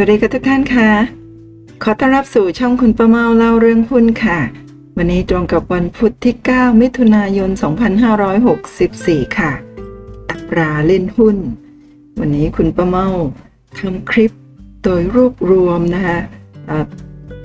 [0.00, 0.90] วัสดีกับทุกท่านค่ะ
[1.82, 4.38] ขอต้อนรับสู่ช่องคุณประเมาเล่าเรื่องหุ้นค่ะ
[4.96, 7.50] วันนี้ตรงกับวันพุธที่ 9 มิถุนายน
[8.44, 9.52] 2564 ค่ะ
[10.30, 11.36] อัตราเล่นหุ้น
[12.20, 13.08] วันนี้คุณประเมา
[13.78, 14.32] ทำคลิป
[14.84, 16.18] โดยรวบรวมนะคะ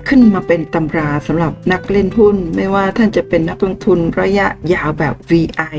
[0.07, 5.77] ขึ้นมาเป็นตำราสำหรับนักเล่นหุ้น ไม่ว่าท่านจะเป็นนักลงทุนระยะยาวแบบ VI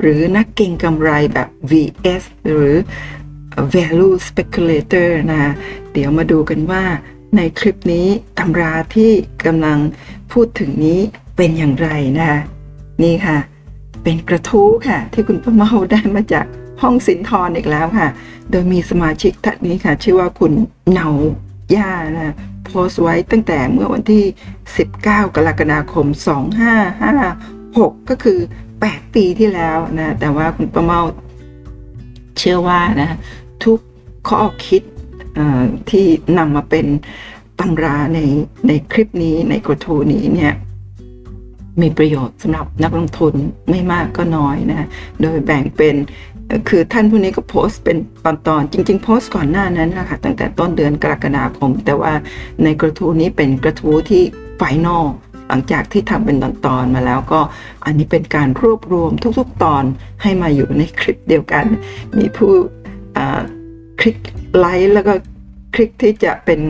[0.00, 2.74] หรือนักเก็งกำไรแบบ VS หรือ
[3.74, 5.52] value speculator นะ
[5.92, 6.82] เดี๋ยวมาดูกันว่า
[7.36, 8.06] ในคลิปนี้
[8.38, 9.10] ตำราที่
[9.46, 9.78] กำลัง
[10.32, 11.00] พูดถึงนี้
[11.36, 11.88] เป็นอย่างไร
[12.18, 12.40] นะคะ
[13.02, 13.38] นี่ค่ะ
[14.02, 16.46] เป็นกระทู้ค่ะ ที่คุณประเมาได้มาจาก
[16.82, 18.08] ห้องสินทรอีกแล้วค่ะ
[18.50, 20.52] โดยมีสมาชิกท่านนี้ค่ะ ชื่อว่าคุณ
[20.92, 21.08] เนา
[21.76, 22.34] ย่านะ
[22.64, 24.24] โพสต์ไว้ตั้งแต่เมื่อวันที่
[24.80, 26.06] 19 กรกฎาคม
[27.06, 28.38] 2556 ก็คือ
[28.76, 31.00] 8 ปีที่แล้วนะ แต่ว่าคุณประเมา
[32.38, 33.16] เชื่อว่านะ
[33.64, 33.78] ทุก
[34.28, 34.82] ข้อคิด
[35.90, 36.06] ที่
[36.38, 36.86] นำมาเป็น
[37.60, 38.20] ตำราใน
[38.66, 40.52] ในคลิปนี้ในกระทู้นี้เนี่ย
[41.80, 43.34] มีประโยชน์สำหรับนักลงทุน
[43.70, 44.88] ไม่มากก็น้อยนะ
[45.22, 45.94] โดยแบ่งเป็น
[46.68, 52.12] คือท่านผู้นี้ก็โพสต์เป็นตอนตอนๆจริง ๆ โพสต์ก่อนหน้านั้นนะคะตั้งแต่ต้นเดือนกรกฎาคม แต่ว่า
[52.64, 54.22] ในกระทู้นี้เป็นกระทู้ที่
[54.56, 55.06] ไฟนอล
[55.48, 57.40] หลังจากที่ทำเป็นตอนๆมาแล้วก็
[57.84, 59.84] อันนี้เป็นการรวบรวมทุกๆตอน
[60.22, 61.64] ให้มาอยู่ในคลิปเดียวกัน
[62.18, 62.52] มีผู้
[64.00, 64.16] คลิก
[64.58, 65.12] ไลค์แล้วก็
[65.74, 66.60] คลิกที่จะเป็น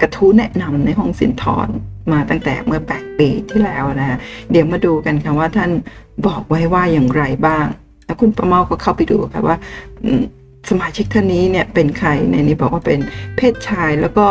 [0.00, 1.68] กระทู้แนะนำในห้องสินทร
[2.12, 4.18] มาตั้งแต่เมื่อ 8 ปีที่แล้วนะ
[4.50, 5.70] เดี๋ยวมาดูกันค่ะว่าท่าน
[6.26, 7.66] บอกไว้ว่าอย่างไรบ้าง
[8.04, 9.56] แล้วคุณประเมาก็เข้าไปดูค่ะว่า
[10.70, 13.00] สมาชิกท่านนี้เนี่ยเป็นใครในนี้บอกว่าเป็น
[13.36, 14.26] เพศชายแล้วก็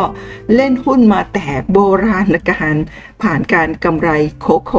[0.55, 2.75] เล่นหุ้นมาแต่โบราณการ
[3.21, 4.73] ผ่านการกำไรโขโข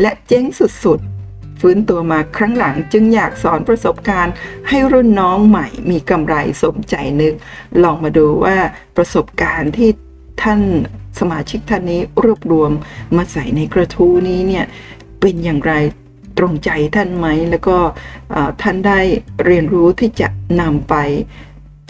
[0.00, 0.44] และเจ๊ง
[0.84, 1.15] สุดๆ
[1.60, 4.34] ฟื้นตัวมาครั้งหลังจึงอยากสอนประสบการณ์
[4.68, 7.34] ให้รุ่นน้องใหม่มีกำไรสมใจนึก
[7.82, 8.56] ลองมาดูว่า
[8.96, 9.90] ประสบการณ์ที่
[10.42, 10.60] ท่าน
[11.18, 12.70] สมาชิกท่านนี้รวบรวม
[13.16, 14.64] มาใส่ในกระทู้นี้เนี่ย
[15.20, 15.72] เป็นอย่างไร
[16.38, 17.76] ตรงใจท่านไหม แล้วก็
[18.62, 19.00] ท่านได้
[19.44, 20.28] เรียนรู้ที่จะ
[20.60, 20.94] นำไป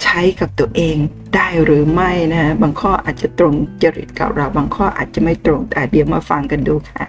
[0.02, 0.96] ใช้กับตัวเอง
[1.34, 7.04] ได้หรือไม่นะฮะบางข้ออาจจะตรงจริตกับเรา บางข้ออาจจะไม่ตรงแต่เดี๋ยวมาฟังกันดูค่ะ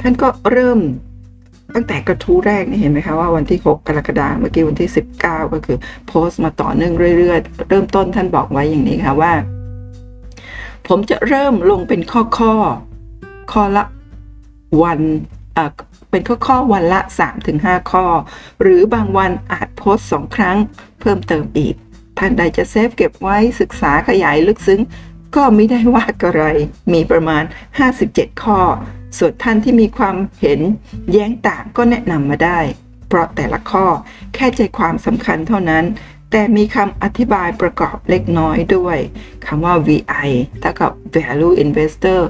[0.00, 0.78] ท่านก็เริ่ม
[1.74, 4.90] ตั้งแต่กระทู้แรกนี่เห็นไหมคะว่าวันที่ 6 กรกฎาคมเมื่อกี้วันที่
[5.20, 5.22] 19
[5.52, 9.32] ก็คือโพสต์มาต่อเนื่องเรื่อยๆ เริ่มต้นท่านบอกไว้อย่างนี้ค่ะว่า
[10.88, 12.54] ผมจะเริ่มลงเป็นข้อข้อ
[13.52, 13.84] ข้อละ
[14.82, 15.00] วัน
[16.10, 17.00] เป็นข้อข้อวันละ
[17.44, 18.04] 3-5 ข้อ
[18.62, 20.56] หรือบางวันอาจโพสต์สองครั้ง
[21.00, 21.74] เพิ่มเติมอีก
[22.18, 24.80] ท่านใดจะเซฟเก็บไว้ศึกษาขยายลึกซึ้ง
[25.36, 26.44] ก็ไม่ได้ว่าอะไร
[26.92, 27.42] มีประมาณ
[27.92, 28.60] 57 ข้อ
[29.18, 30.60] ส่วนท่านที่มีความเห็น
[31.12, 32.60] แย้งต่างก็แนะนำมาได้
[33.08, 33.86] เพราะแต่ละข้อ
[34.34, 35.84] แค่ใจความสำคัญเท่านั้น
[36.30, 38.98] แต่มีคำอธิบายประกอบเล็กน้อยด้วย
[39.46, 40.28] คำว่า VI
[40.60, 42.20] เท่ากับ value investor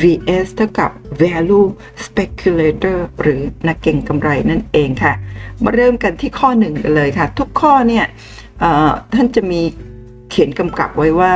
[0.00, 0.90] VS เท่ากับ
[1.22, 1.66] value
[2.04, 5.12] speculator หรือนักเก็งกำไรนั่นเองค่ะ
[5.62, 8.04] มาเริ่มกันที่ข้อหนึ่งกันเลยค่ะ ทุกข้อเนี่ย
[9.14, 9.60] ท่านจะมี
[10.30, 11.32] เขียนกำกับไว้ว่า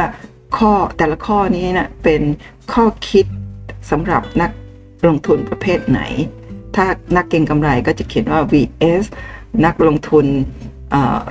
[0.58, 2.22] ข้อแต่ละข้อนี้นะเป็น
[2.72, 3.26] ข้อคิด
[3.90, 4.50] สำหรับนัก
[5.06, 6.00] ลงทุนประเภทไหน
[6.76, 9.04] ถ้านักเก็งกำไรก็จะเขียนว่า VS
[9.64, 10.26] นักลงทุน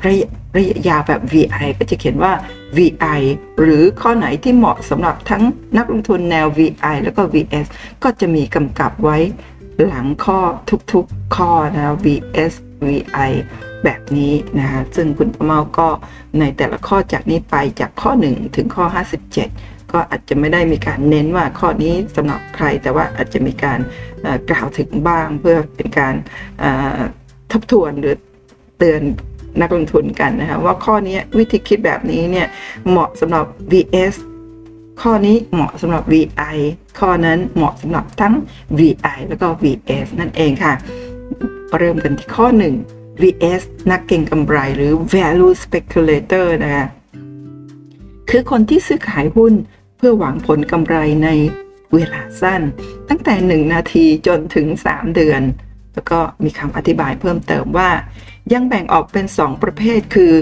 [0.05, 2.33] ระยะระยะยาวแบบ VI ก็จะเขียนว่า
[2.77, 3.19] VI
[3.61, 5.43] หรือข้อไหนที่เหมาะสำหรับทั้ง
[5.77, 7.67] นักลงทุนแนว VI แล้วก็ VS
[8.03, 9.17] ก็จะมีกำกับไว้
[9.85, 10.39] หลังข้อ
[10.93, 12.53] ทุกๆข้อนะ VS
[12.87, 13.31] VI
[13.83, 15.87] แบบนี้นะคะซึ่งคุณประเมาก็
[16.39, 18.85] ในแต่ละข้อจากนี้ไปจากข้อ 1 ถึงข้อ
[19.35, 23.79] 57 ก็อาจจะไม่ได้มีการเน้นว่าข้อนี้สำหรับใคร แต่ว่าอาจจะมีการ
[24.49, 26.15] กล่าวถึงบ้าง เพื่อเป็นการ
[27.51, 28.15] ทบทวนหรือ
[28.77, 29.01] เตือน
[29.61, 32.47] นักลงทุนกันนะคะว่าข้อนี้วิธีคิดแบบนี้เนี่ย
[32.89, 34.15] เหมาะสำหรับ VS
[35.01, 36.57] ข้อนี้เหมาะสำหรับ VI
[36.99, 38.33] ข้อนั้นเหมาะสำหรับทั้ง
[38.79, 40.73] VI แล้วก็ VS นั่นเองค่ะ
[41.77, 43.61] เริ่มกันที่ข้อ 1 VS
[43.91, 46.87] นักเก็งกำไรหรือ value speculator นะคะ
[48.29, 49.53] คือคนที่ซื้อขายหุ้น
[49.97, 51.29] เพื่อหวังผลกำไรใน
[51.93, 52.61] เวลาสั้น
[53.09, 55.41] ตั้งแต่ 1 นาทีจนถึง 3 เดือน
[55.93, 57.91] แล้วก็มีคำอธิบายเพิ่มเติมว่า
[58.53, 60.33] ยังแบ่งออกเป็น 2 ประเภทคือ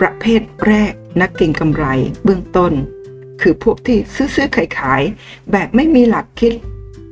[0.00, 1.84] ประเภทแรกนักเก็งกำไร
[2.24, 2.72] เบื้องต้น
[3.42, 6.52] คือพวกที่ซื้อซื้อขายขายๆแบบไม่มีหลักคิด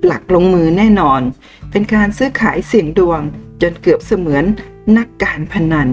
[0.07, 1.21] หลักลงมือแน่นอน
[1.71, 3.21] เป็นการซื้อขายเสี่ยงดวง
[3.63, 4.45] จนเกือบเสมือน
[4.99, 5.89] นักการพนัน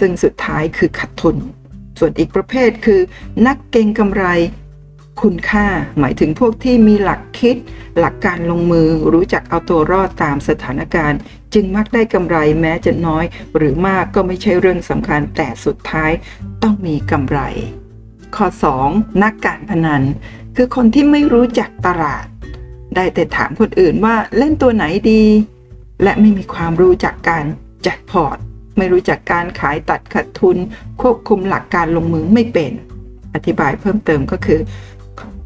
[0.00, 1.36] ซึ่งสุดท้ายคือขาดทุน
[1.98, 3.00] ส่วนอีกประเภทคือ
[3.46, 4.24] นักเก็งกำไร
[5.22, 5.66] คุณค่า
[5.98, 7.56] หมายถึงพวกที่มีหลักคิด
[7.98, 11.20] หลักการลงมือรู้จักเอาตัวรอดตามสถานการณ์
[11.54, 13.24] จึงมักได้กำไรแม้จะน้อย
[13.56, 16.10] หรือมากก็ไม่ใช่เรื่องสำคัญแต่สุดท้าย
[16.62, 17.38] ต้องมีกำไร
[18.36, 18.46] ข้อ
[18.84, 20.02] 2 นักการพนัน
[20.56, 22.24] คือคนที่ไม่รู้จักตลาด
[22.94, 25.24] ได้แต่ถามคนอื่นว่าเล่นตัวไหนดี
[26.02, 27.44] และไม่มีความรู้จักการ
[27.82, 28.36] แจ็คพอต
[28.76, 30.56] ไม่รู้จักการขายตัดขาดทุน
[31.00, 32.72] ควบคุมหลักการลงมือไม่เป็น
[33.34, 34.60] อธิบายเพิ่มเติมก็คือ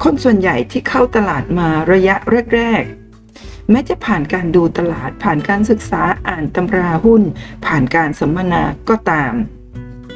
[0.03, 2.17] คนส่วนใหญ่ที่เข้าตลาดมาระยะ
[2.55, 7.23] แรกๆแม้จะผ่านการดูตลาดผ่านการศึกษาอ่านตำราหุ้น
[7.67, 9.35] ผ่านการสัมมนาก็ตาม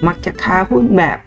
[0.07, 1.19] มักจะค้าหุ้นแบบ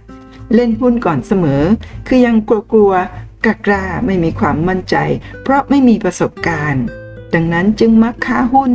[0.53, 1.63] เล่นหุ้นก่อนเสมอ
[2.07, 2.35] คือยัง
[2.73, 4.95] กลัวๆกล้ากล้าไม่มีความมั่นใจ
[5.43, 6.85] เพราะไม่มีประสบการณ์
[7.33, 8.72] ดังนั้นจึงมักค้าหุ้น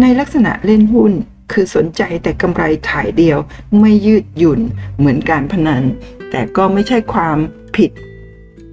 [0.00, 1.12] ในลักษณะเล่นหุ้น
[1.52, 3.38] คือสนใจแต่กำไรถ่ายเดียว
[3.80, 4.60] ไม่ยืดหยุ่น
[4.98, 5.82] เหมือนการพนัน
[6.30, 7.38] แต่ก็ไม่ใช่ความ
[7.76, 7.90] ผิด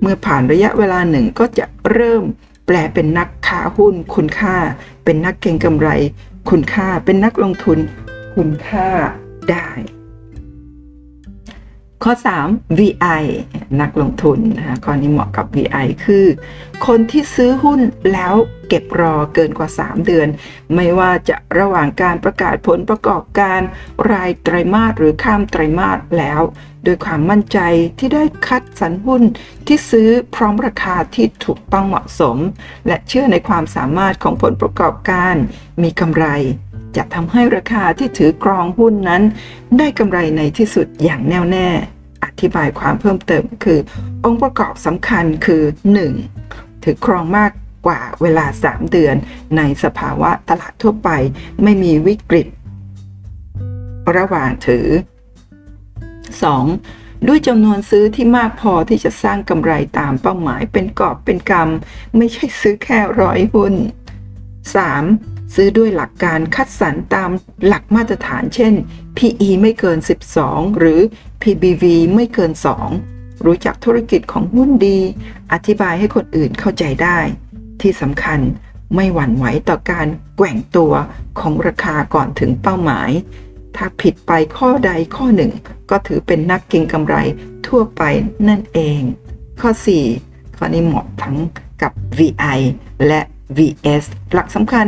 [0.02, 2.24] เมื่อผ่านระยะเวลาหนึ่งก็จะเริ่ม
[2.68, 4.56] แปลเป็นนักค้าหุ้น คุณค่า
[5.06, 5.90] เป็นนักเก็งกำไร
[6.50, 7.80] คุณค่าเป็นนักลงทุน
[8.36, 8.88] คุณค่า
[9.52, 9.70] ได้
[12.04, 12.14] ข้อ
[12.46, 13.24] 3 VI
[13.82, 16.26] นักลงทุนนะคะข้อนี้เหมาะกับ VI คือ
[16.88, 17.80] คนที่ซื้อหุ้น
[18.14, 18.34] แล้ว
[18.70, 20.28] เก็บรอเกินกว่า 3 เดือน
[20.76, 23.60] ไม่ว่าจะระหว่างการประกาศผลประกอบการ
[24.12, 26.42] รายไตรมาสหรือข้ามไตรมาสแล้ว
[26.84, 27.60] โดยความมั่นใจ
[28.00, 29.24] ที่ได้คัดสรรหุ้น
[29.68, 32.38] ที่ซื้อพร้อมราคาที่ถูกต้องเหมาะสม
[32.88, 35.36] และเชื่อในความสามารถของผลประกอบการ
[35.84, 36.26] มีกำไร
[36.98, 39.24] จะทำให้ราคาที่ถือกรองหุ้นนั้น
[39.78, 41.68] ได้กำไรในที่สุดอย่างแน่วแน่
[42.24, 43.80] อธิบายความเพิ่มเติมคือ
[44.26, 45.64] องค์ประกอบสำคัญคือ
[46.24, 46.84] 1.
[46.84, 47.52] ถือครองมาก
[47.86, 49.16] กว่าเวลา 3 เดือน
[49.58, 51.10] ในสภาวะตลาดทั่วไป
[51.64, 52.48] ไม่มีวิกฤต
[54.18, 54.88] ระหว่างถือ
[56.48, 57.28] 2.
[57.28, 63.74] ด้วยจำนวนซื้อที่มากพอที่จะสร้างกำไรตามเป้าหมายเป็นกอบเป็นกำไม่ใช่ซื้อแค่ร้อยหุ้น
[64.76, 65.35] 3.
[65.54, 67.30] ซื้อด้วยหลักการคัดสรรตาม
[67.66, 68.74] หลักมาตรฐาน เช่น
[69.18, 69.98] PE ไม่เกิน
[70.38, 71.00] 12 หรือ
[71.42, 71.84] PBV
[72.16, 72.52] ไม่เกิน
[72.98, 75.00] 2 รู้จักธุรกิจของหุ้นดี
[75.52, 77.20] อธิบายให้คนอื่นเข้าใจได้
[77.82, 78.40] ที่สำคัญ
[78.96, 80.08] ไม่หวั่นไหวต่อการ
[80.38, 80.94] แกว่งตัว
[81.40, 83.10] ของราคาก่อนถึงเป้าหมาย
[83.76, 85.52] ถ้าผิดไปข้อใดข้อหนึ่ง
[85.90, 87.16] ก็ถือเป็นนักเก็งกำไร
[87.68, 88.02] ทั่วไป
[88.48, 89.02] นั่นเอง
[89.62, 89.70] ข้อ
[90.14, 91.38] 4 ข้อนี้เหมาะทั้ง
[91.82, 92.60] กับ VI
[93.08, 93.22] และ
[93.58, 94.04] VS
[94.34, 94.88] หลักสำคัญ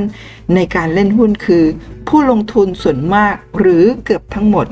[0.55, 1.63] ในการเล่นหุ้นคือ
[2.07, 4.67] ผู้ลงทุนส่วนมากหรือเกือบทั้งหมด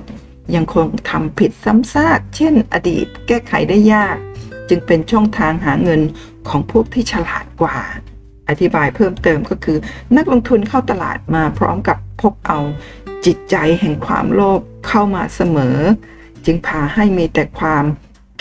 [0.55, 4.17] ยังคงทำผิดซ้ำซาก เช่นอดีตแก้ไขได้ยาก
[4.69, 6.01] จึงเป็นช่องทางหาเงิน
[6.49, 7.77] ของพวกที่ฉลาดกว่า
[8.49, 9.77] อธิบายเพิ่มเติมก็คือ
[10.17, 12.59] นักลงทุนเข้าตลาดมาพร้อมกับพกเอา
[13.25, 15.77] จิตใจแห่งความโลภเข้ามาเสมอ
[16.45, 17.85] จึงพาให้มีแต่ความ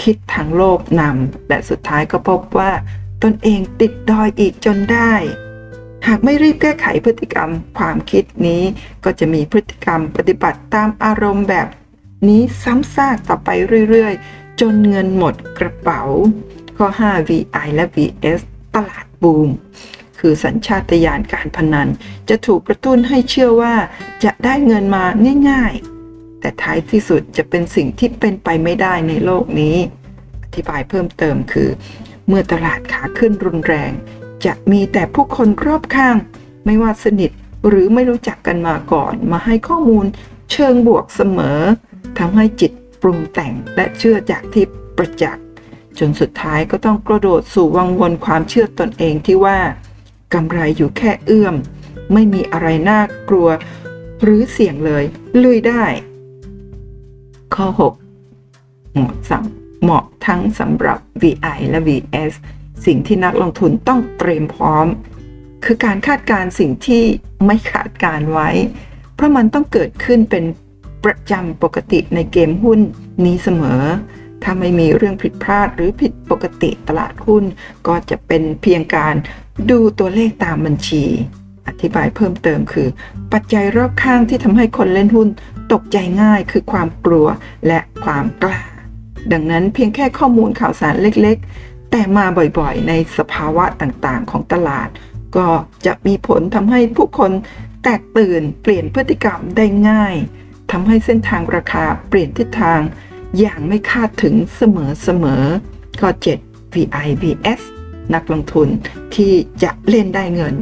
[0.02, 2.70] คิดทางโลภนำและสุดท้ายก็พบว่า
[3.22, 5.12] ตนเองติดดอยอีกจนได้
[6.06, 8.62] หากไม่รีบแก้ไขพฤติกรรมความคิดนี้
[9.05, 11.69] ก็จะมีพฤติกรรมปฏิบัติตามอารมณ์แบบ
[12.28, 13.49] นี้ซ้ำซากต่อไป
[13.90, 16.02] เรื่อยๆ จนเงินหมดกระเป๋า
[16.76, 18.40] ข้อ 5 VI และ VS
[18.75, 19.49] ตลาดบูม
[20.19, 21.88] คือสัญชาตญาณการพนัน
[22.28, 23.75] จะถูกกระตุ้นให้เชื่อว่า
[24.25, 25.05] จะได้เงินมา
[25.50, 29.76] ง่ายๆ แต่ท้ายที่สุดจะเป็นสิ่งที่เป็นไปไม่ได้ในโลกนี้
[30.44, 31.69] อธิบายเพิ่มเติมคือ
[32.29, 33.93] เมื่อตลาดขาขึ้นรุนแรง
[34.44, 36.16] จะมีแต่ผู้คนรอบข้าง
[36.66, 37.31] ไม่ว่าสนิท
[37.69, 40.07] หรือไม่รู้จักกันมาก่อน มาให้ข้อมูล
[40.52, 41.61] เชิงบวกเสมอ
[42.19, 44.64] ทำให้จิตปรุงแต่งและเชื่อจากที่
[44.97, 45.45] ประจักษ์
[45.99, 49.59] จนสุดท้ายก็ต้องกระโดดสู่วังวนความเชื่อตนเองที่ว่า
[50.35, 51.57] กำไรอยู่แค่เอื้อม
[52.12, 53.49] ไม่มีอะไรน่ากลัว
[54.23, 55.04] หรือเสี่ยงเลย
[55.43, 55.85] ลุยได้
[57.54, 62.33] ข้อ 6 หมาะสำ เหมาะทั้งสำหรับ VI และ VS
[62.87, 64.87] สิ่งที่นักลงทุนต้องเตรียมพร้อม
[65.64, 67.03] คือการคาดการสิ่งที่
[67.47, 68.50] ไม่คาดการไว้
[69.14, 70.45] เพราะมันต้องเกิดขึ้นเป็น
[71.05, 72.81] ประจำปกติในเกมหุ้น
[73.25, 73.83] นี้เสมอ
[74.43, 77.45] ถ้าไม่มีเรื่องผิดพลาดหรือผิดปกติตลาดหุ้น
[77.87, 79.14] ก็จะเป็นเพียงการ
[79.71, 81.05] ดูตัวเลขตามบัญชี
[81.67, 82.88] อธิบายเพิ่มเติมคือ
[83.33, 85.29] ปัจจัยรอบข้างที่ทำให้คนเล่นหุ้น
[85.73, 87.26] ตกใจง่ายคือความกลัว
[87.67, 88.61] และความกล้า
[89.33, 92.25] ดังนั้นเพียงแค่ข้อมูลข่าวสารเล็กๆ แต่มา
[92.59, 94.88] บ่อยๆ ในสภาวะต่างๆ ของตลาด
[95.37, 95.47] ก็
[95.87, 97.33] จะมีผลทำให้ผู้คน
[97.83, 100.14] แตกตื่นเปลี่ยนพฤติกรรมได้ง่าย
[100.71, 102.81] ทำให้เส้นทางราคาเปลี่ยนทิศทาง
[103.38, 106.11] อย่างไม่คาดถึงเสมอๆข้อ
[106.43, 107.61] 7 VI VS
[108.14, 108.69] นักลงทุน
[109.14, 110.54] ที่จะเล่นได้เงิน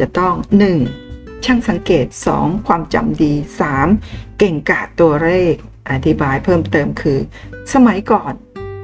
[0.00, 0.34] จะต้อง
[0.90, 1.44] 1.
[1.44, 2.06] ช่างสังเกต
[2.36, 2.66] 2.
[2.66, 3.32] ความจำดี
[3.86, 4.38] 3.
[4.38, 5.54] เก่งกาจตัวเลข
[5.90, 7.18] อธิบายเพิ่มเติมคือ
[7.72, 8.32] สมัยก่อน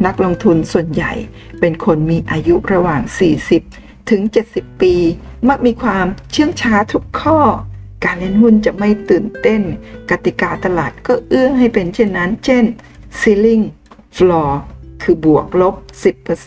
[0.06, 1.12] นักลงทุนส่วนใหญ่
[1.60, 3.02] เป็นคนมีอายุระหว่าง
[3.56, 4.22] 40 ถึง
[4.52, 4.94] 70 ปี
[5.48, 7.38] มักมีความเชื่องช้าทุกข้อ
[8.04, 9.62] การเล่นหุ้นจะไม่ตื่นเต้น
[10.10, 12.64] กติกาตลาดก็เอื้อให้เป็นเช่นนั้น เช่น
[13.20, 13.64] ceiling
[14.16, 14.50] floor
[15.02, 15.74] คือบวกลบ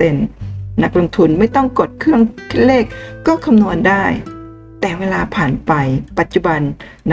[0.05, 2.85] 10%นักลงทุนไม่ต้องกดเครื่องคิดเลข
[3.27, 4.03] ก็คำนวณได้
[4.81, 5.73] แต่เวลาผ่านไป
[6.19, 6.61] ปัจจุบัน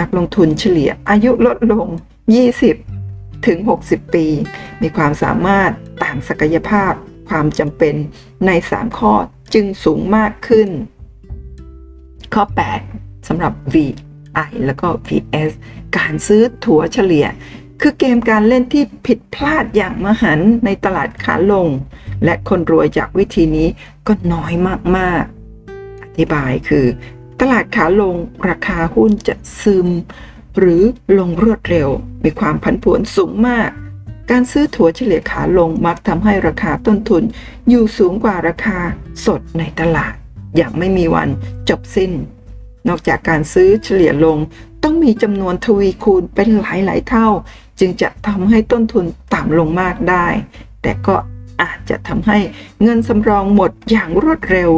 [0.00, 1.86] นักลงทุนเฉลี่ยอายุลดลง
[2.46, 2.95] 20
[3.46, 4.26] ถึง 60 ปี
[4.82, 5.70] มีความสามารถ
[6.02, 6.92] ต่างศักยภาพ
[7.28, 7.94] ความจำเป็น
[8.46, 9.12] ใน 3 ข้อ
[9.54, 10.68] จึงสูงมากขึ้น
[12.34, 12.44] ข้อ
[12.86, 15.50] 8สำหรับ VI แล้วก็ VS
[15.96, 17.26] การซื้อถั่วเฉลี่ย
[17.80, 21.68] คือเกมการเล่นที่ผิดพลาดอย่างมหันในตลาดขาลง
[22.24, 23.68] และคนรวยจากวิธีนี้
[24.06, 24.52] ก็น้อย
[24.96, 25.24] มาก
[25.64, 26.86] ๆ อธิบายคือ
[27.40, 28.16] ตลาดขาลง
[28.48, 29.88] ราคาหุ้นจะซึม
[30.58, 30.82] หรือ
[31.18, 31.88] ลงรวดเร็ว
[32.24, 33.70] มีความผันผวนสูงมาก
[34.30, 37.22] การซื้อถั่วเฉลี่ยขาลงมักทำให้ราคาต้นทุน
[37.68, 38.78] อยู่สูงกว่าราคา
[39.24, 40.14] สดในตลาด
[40.56, 41.28] อย่างไม่มีวัน
[41.68, 42.12] จบสิ้น
[42.88, 44.38] นอกจากการซื้อเฉลี่ยลง
[44.84, 47.28] ต้องมีจำนวนทวีคูณเป็นหลายๆเท่า
[47.80, 50.26] จึงจะทำให้ต้นทุนต่ำลงมากได้
[50.82, 51.16] แต่ก็
[51.62, 52.38] อาจจะทำให้
[52.82, 54.70] เงินสำรองหมดอย่างรวดเร็ว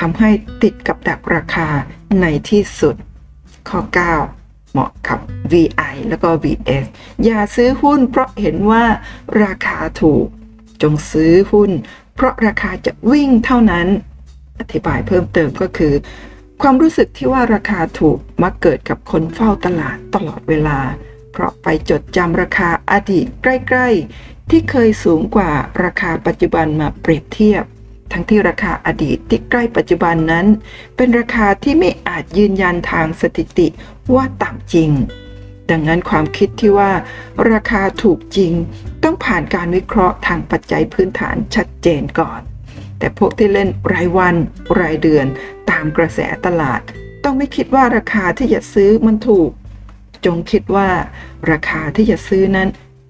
[0.00, 0.30] ทำให้
[0.62, 1.68] ติดกับดักราคา
[2.20, 2.96] ในที่สุด
[3.68, 4.35] ข้อ 9
[4.76, 5.20] เหมาะกับ
[5.52, 6.84] VI แล้วก็ VS
[7.24, 8.84] อย่าซื้อหุ้นเพราะเห็นว่า
[9.44, 10.26] ราคาถูก
[10.82, 11.70] จงซื้อหุ้น
[12.14, 13.86] เพราะราคาจะวิ่งเท่านั้น
[14.60, 15.94] อธิบายเพิ่มเติมก็คือ
[16.62, 20.78] ความรู้สึกที่ว่าราคาถูกมักเกิดกับคนเฝ้าตลาดตลอดเวลา
[21.32, 23.88] เพราะไปจดจำราคาอดีตใกล้
[24.20, 25.50] ๆ ที่เคยสูงกว่า
[25.84, 27.64] ราคาปัจจุบันมาเปรียบเทียบ
[28.18, 30.46] ทั้งที่ราคาอดีตที่ใกล้ปัจจุบันนั้น
[30.96, 33.68] เป็นราคาที่ไม่อาจยืนยันทางสถิติ
[34.14, 34.90] ว่าต่ำจริง
[35.70, 36.92] ดังนั้นความคิดที่ว่า
[37.52, 38.52] ราคาถูกจริง
[39.02, 42.40] ต้องผ่านการวิเคราะห์ทางปัจจัยพื้นฐานชัดเจนก่อน
[42.98, 44.36] แต่พวกที่เล่นรายวัน
[44.80, 45.26] รายเดือน
[45.70, 46.80] ตามกระแสตลาด
[47.24, 49.50] ต้องไม่คิดว่าราคาที่จะซื้อมันถูก
[50.26, 50.88] จงคิดว่า
[51.52, 52.68] ราคาที่จะซื้อนั้น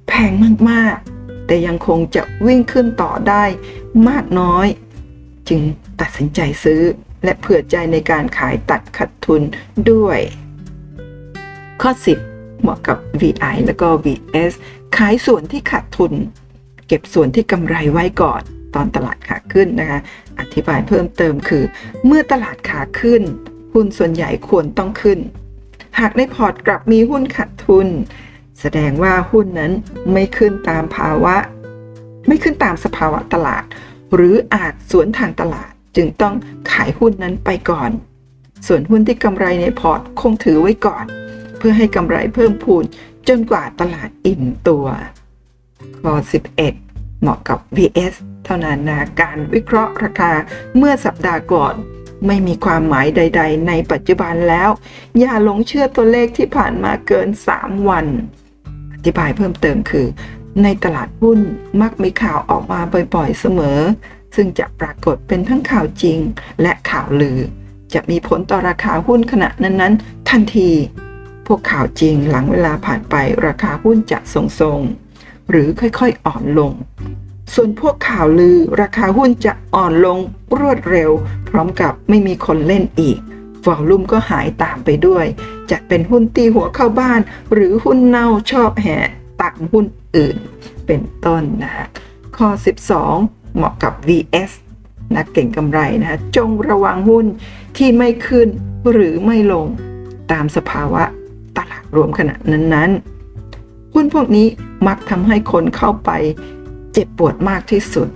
[0.08, 0.32] แพง
[0.70, 3.44] มากๆแต่ยังคงจะวิ่งขึ้นต่อได้
[4.08, 4.68] มากน้อย
[5.48, 5.60] จึง
[6.00, 6.80] ตัดสินใจซื้อ
[7.24, 9.42] และเผื่อใจในการขายตัดขาดทุน
[9.90, 10.18] ด้วย
[11.82, 11.90] ข้อ
[12.26, 14.52] 10 เหมาะกับ VI แล้วก็ VS
[14.96, 16.12] ขายส่วนที่ขาดทุน
[16.88, 18.42] เก็บส่วนที่กำไรไว้ก่อน
[18.74, 20.00] ตอนตลาดขาขึ้นนะคะ
[20.38, 21.64] อธิบายเพิ่มเติมคือ
[22.06, 23.22] เมื่อตลาดขาขึ้น
[23.72, 25.18] หุ้นส่วนใหญ่ควรต้องขึ้น
[26.00, 27.88] หากในพอร์ตกลับมีหุ้นขาดทุน
[28.60, 29.72] แสดงว่าหุ้นนั้น
[30.12, 31.36] ไม่ขึ้นตามภาวะ
[32.28, 33.64] ไม่ขึ้นตามสภาวะตลาด
[34.14, 36.34] หรืออาจสวนทางตลาดจึงต้อง
[36.70, 37.90] ขายหุ้นนั้นไปก่อน
[38.66, 41.04] ส่วนหุ้นที่กำไรในพอร์ตคงถือไว้ก่อน
[41.58, 42.84] เพื่อให้กำไรเพิ่มพูน
[43.28, 44.86] จนกว่าตลาดอิ่มตัว
[45.98, 46.56] ข้อ 11
[47.20, 50.32] เหมาะกับ VS เท่านั้นนะการวิเคราะห์ราคา
[50.76, 51.74] เมื่อสัปดาห์ก่อน
[52.26, 54.70] ไม่มีความหมายใด ๆ ในปัจจุบันแล้ว
[55.18, 58.06] อย่าหลงเชื่อตัวเลขที่ผ่านมาเกิน 3 วัน
[58.94, 60.06] อธิบายเพิ่มเติมคือ
[60.62, 61.40] ในตลาดหุ้น
[61.80, 62.80] มักมีข่าวออกมา
[63.14, 63.80] บ่อยๆเสมอ
[64.36, 66.18] ซึ่งจะปรากฏเป็นทั้งข่าวจริง
[66.62, 67.38] และข่าวลือ
[67.94, 70.70] จะมีผลต่อราคาหุ้นขณะนั้นๆ ทันที
[71.46, 73.14] พวกข่าวจริงหลังเวลาผ่านไป
[73.46, 76.72] ราคาหุ้นจะทรงๆ หรือค่อยๆอ่อนลง
[77.54, 80.18] ส่วนพวกข่าวลือราคาหุ้นจะอ่อนลง
[80.58, 81.10] รวดเร็ว
[81.48, 83.18] พร้อมกับไม่มีคนเล่นอีก
[83.66, 85.26] วอลลุ่มก็หายตามไปด้วย
[85.70, 87.20] จะเป็นหุ้นตีหัวเข้าบ้าน
[87.52, 88.98] หรือหุ้นเน่าชอบแห่
[89.46, 89.86] ตามหุ้น
[90.16, 90.36] อื่น
[90.86, 91.86] เป็นต้นนะคะ
[92.36, 92.48] ข้อ
[93.02, 94.50] 12 เหมาะกับ VS
[95.16, 97.26] นักเก่งกำไรนะจงระวังหุ้น
[97.76, 98.48] ที่ไม่ขึ้น
[98.90, 99.66] หรือไม่ลง
[100.32, 101.02] ตามสภาวะ
[101.56, 104.46] ตลาดรวมขณะนั้นๆ หุ้นพวกนี้
[104.88, 106.10] มักทำให้คนเข้าไป
[106.92, 108.08] เจ็บปวดมากที่สุด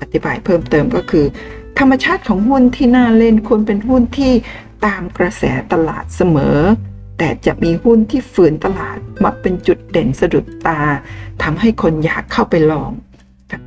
[0.00, 1.26] อธิบายเพิ่มเติมก็คือ
[1.78, 4.32] ธรรมชาติของหุ้นที่น่าเล่นควรเป็นหุ้นที่
[4.86, 6.58] ตามกระแสตลาดเสมอ
[7.22, 10.80] แต่จะมีหุ้นที่ฝืนตลาดมักเป็นจุดเด่นสะดุดตา
[11.42, 12.92] ทำให้คนอยากเข้าไปลอง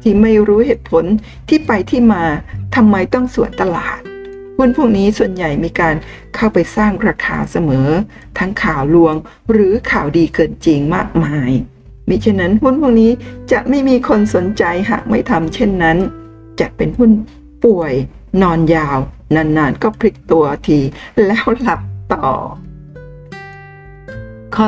[0.01, 1.05] ที่ไม่รู้เหตุผล
[1.50, 2.24] ที่ไปที่มา
[2.75, 4.00] ทำไมต้องสวนตลาด
[4.57, 5.95] หุ้นพวกนี้ส่วนใหญ่มีการ
[6.36, 7.89] เข้าไปสร้างราคาเสมอ
[8.38, 9.15] ทั้งข่าวลวง
[9.51, 11.51] หรือข่าวดีเกินจริงมากมาย
[12.10, 13.12] มิฉะนั้นหุ้นพวกนี้
[13.51, 15.98] จะไม่มีคนสนใจหากไม่ทำเช่นนั้น
[16.60, 17.12] จะเป็นหุ้น
[17.63, 17.93] ป่วย
[18.41, 18.98] นอนยาว
[19.36, 20.79] นานๆก็พลิกตัวที
[21.25, 21.81] แล้วหลับ
[22.13, 22.29] ต่อ
[24.55, 24.65] ข้อ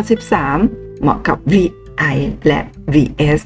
[0.51, 2.15] 13 เหมาะกับ VI
[2.47, 2.59] และ
[2.93, 3.41] VS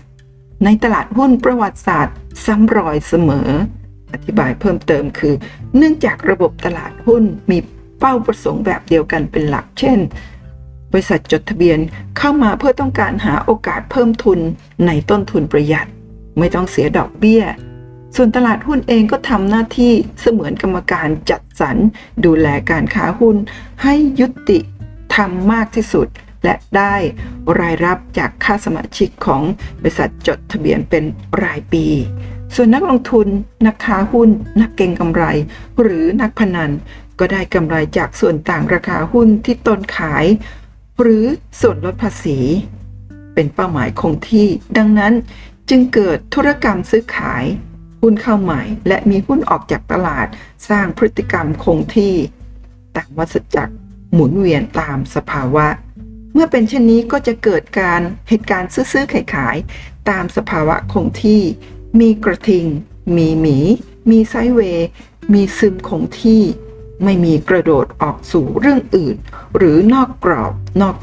[0.64, 2.16] ในตลาดหุ้นประวัติศาสตร์
[2.46, 3.50] ซ้ำรอยเสมอ
[4.14, 5.34] อธิบายเพิ่มเติมคือ
[5.78, 7.58] เนื่องจากระบบตลาดหุ้นมี
[8.00, 10.00] เป้าประสงค์แบบเดียวกันเป็นหลัก เช่น
[10.92, 11.80] บริษัทจดทะเบียน
[12.18, 14.40] เข้ามาเพื่อต้องการหาโอกาสเพิ่มทุน
[14.86, 15.88] ในต้นทุนประหยัด
[16.40, 17.44] ไม่ต้องเสียดอกเบี้ย
[18.16, 21.78] ส่วนตลาดหุ้นเองก็ทำหน้าที่เสมือนกรรมการจัดสรร
[22.26, 23.36] ดูแลการค้าหุ้น
[23.84, 24.60] ให้ยุติ
[25.16, 26.08] ธรรมมากที่สุด
[26.44, 26.96] และได้
[27.60, 29.42] รายรับจากค่าสมาชิกของ
[29.82, 31.04] บริษัทจดทะเบียนเป็น
[31.44, 31.86] รายปี
[32.56, 33.28] ส่วนนักลงทุน
[33.68, 34.30] นักค้าหุ้น
[34.62, 35.24] นักเก็งกำไร
[35.82, 36.72] หรือนักพนัน
[37.20, 40.26] ก็ได้กำไรจากส่วนต่างราคาหุ้นที่ตนขาย
[41.02, 41.26] หรือ
[41.62, 42.38] ส่วนลดภาษี
[43.34, 45.14] เป็นเป้าหมายคงที่ ดังนั้น
[45.70, 47.44] จึงเกิดธุรกรรมซื้อขาย
[48.02, 50.28] หุ้นเข้าใหม่ และมีหุ้นออกจากตลาด
[50.70, 52.14] สร้างพฤติกรรมคงที่
[52.96, 53.74] ต่างวัฏจักร
[54.14, 55.68] หมุนเวียนตามสภาวะ
[56.34, 61.42] เมื่อเป็นเช่นนี้ก็จะเกิดการเหตุการณ์ซื้อๆขายๆตามสภาวะคงที่
[62.00, 62.66] มีกระทิง
[63.16, 63.58] มีหมี
[64.10, 64.88] มีไซเวย์
[65.34, 66.44] มีซึมคงที่
[67.04, 69.16] ไม่มีกระโดดออกสู่เรื่องอื่น
[69.58, 70.96] หรือนอกกรอบนอก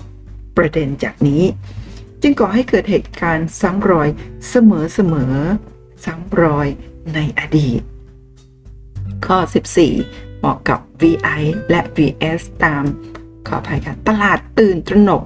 [0.57, 1.43] ประเด็นจากนี้
[2.23, 4.09] จึงก่อให้เกิดเหตุการณ์ซ้ำรอย
[4.49, 4.55] เส
[5.13, 6.69] มอๆซ้ำรอย
[7.15, 7.81] ในอดีต
[9.27, 9.39] ข้อ
[9.93, 12.85] 14 เหมาะกับ VI และ VS ตาม
[13.49, 15.23] ขออภัยค่ะ ตลาดตื่นตระหนก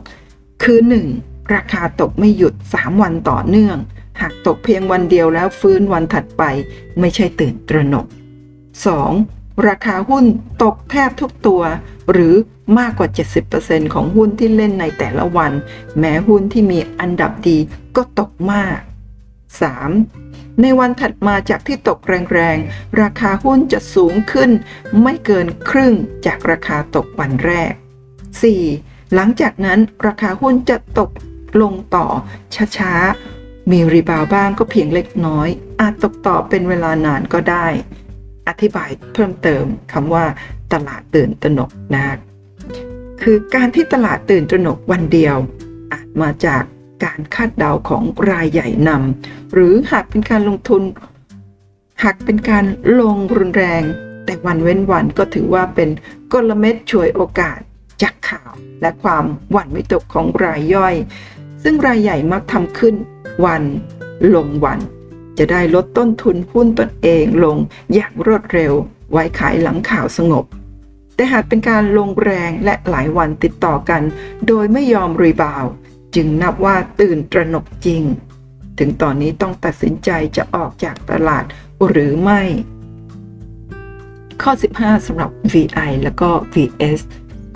[0.62, 0.78] คือ
[1.16, 1.54] 1.
[1.54, 3.76] ราคาตกไม่หยุด 3 วันต่อเนื่อง
[4.20, 6.42] หากตกเพียงวันเดียวแล้วฟื้นวันถัดไป
[7.00, 8.06] ไม่ใช่ตื่นตระหนก
[8.86, 9.68] 2.
[9.68, 10.24] ราคาหุ้น
[10.62, 11.62] ตกแทบทุกตัว
[12.12, 12.34] หรือ
[12.78, 13.08] มากกว่า
[13.50, 15.52] 70%ของหุ้นที่เล่นในแต่ละวัน
[15.98, 17.58] แม้หุ้นที่มีอันดับดี
[17.96, 18.78] ก็ตกมาก
[19.90, 20.60] 3.
[20.60, 21.98] ในวันถัดมาจากที่ตก
[22.32, 24.50] แรงๆ ราคาหุ้นจะสูงขึ้น
[25.02, 25.94] ไม่เกินครึ่ง
[26.26, 27.72] จากราคาตกวันแรก
[28.38, 29.14] 4.
[29.14, 31.10] หลังจากนั้นราคาหุ้นจะตก
[31.62, 32.06] ลงต่อ
[32.76, 35.48] ช้าๆ มีรีบาวบ้างก็เพียงเล็กน้อย
[35.80, 37.66] อาจตกต่อเป็นเวลานานก็ได้
[38.48, 40.24] อธิบายเพิ่มเติมคำว่า
[40.72, 42.16] ตลาดตื่นตระหนกนะ
[43.22, 45.36] คือการที่ตลาดตื่นตระหนกวันเดียว
[45.92, 46.62] อาจมาจาก
[47.04, 50.82] การคาดเดาของรายใหญ่นำหรือหากเป็นการลงทุน
[52.04, 52.64] หากเป็นการ
[53.00, 53.82] ลงรุนแรง
[54.24, 55.88] แต่วันเว้นวันก็ถือว่าเป็น
[56.32, 57.58] กลเม็ดช่วยโอกาส
[58.02, 60.94] จากข่าว และความหวั่นวิตกของรายย่อย
[61.62, 62.94] ซึ่งรายใหญ่มักทำขึ้น
[63.44, 63.62] วัน
[64.34, 64.80] ลงวัน
[65.38, 67.56] จะได้ลดต้นทุนหุ้นตนเองลง
[67.94, 68.72] อย่างรวดเร็ว
[69.12, 70.44] ไว้ขายหลังข่าวสงบ
[71.14, 74.02] แต่หากเป็นการลงแรงและหลายวันติดต่อกัน
[74.46, 75.64] โดยไม่ยอมรีบาว
[76.14, 78.02] จึงนับว่าตื่นตระหนกจริง
[78.78, 81.44] ถึงตอนนี้ต้องตัดสินใจจะออกจากตลาด
[81.88, 82.42] หรือไม่
[84.42, 87.00] ข้อ 15 สำหรับ VI แล้วก็ VS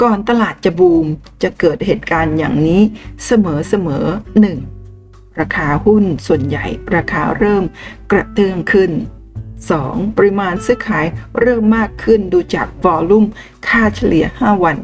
[0.03, 1.07] ก่อนตลาดจะบูม
[1.43, 2.81] จะเกิดเหตุการณ์อย่างนี้
[3.27, 4.07] เสมอเสมอ
[4.41, 4.59] หนึ่ง
[5.41, 6.65] ราคาหุ้นส่วนใหญ่
[6.97, 7.65] ราคาเริ่ม
[8.11, 8.91] กระเตื้องขึ้น
[9.55, 10.17] 2.
[10.17, 11.07] ปริมาณซื้อขาย
[11.41, 13.25] เริ่มมากขึ้นดูจากวอลลุ่ม
[13.69, 14.77] ค่าเฉลี่ย 5 วัน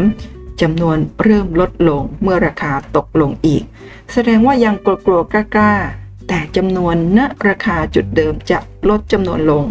[0.00, 0.60] 3.
[0.60, 3.64] จำนวนเริ่มลดลงเมื่อราคาตกลงอีก
[4.12, 4.74] แสดงว่ายัง
[5.06, 9.64] กลัวๆกล้าๆแต่จำนวนณราคาจุดเดิมจะลดจำนวนลง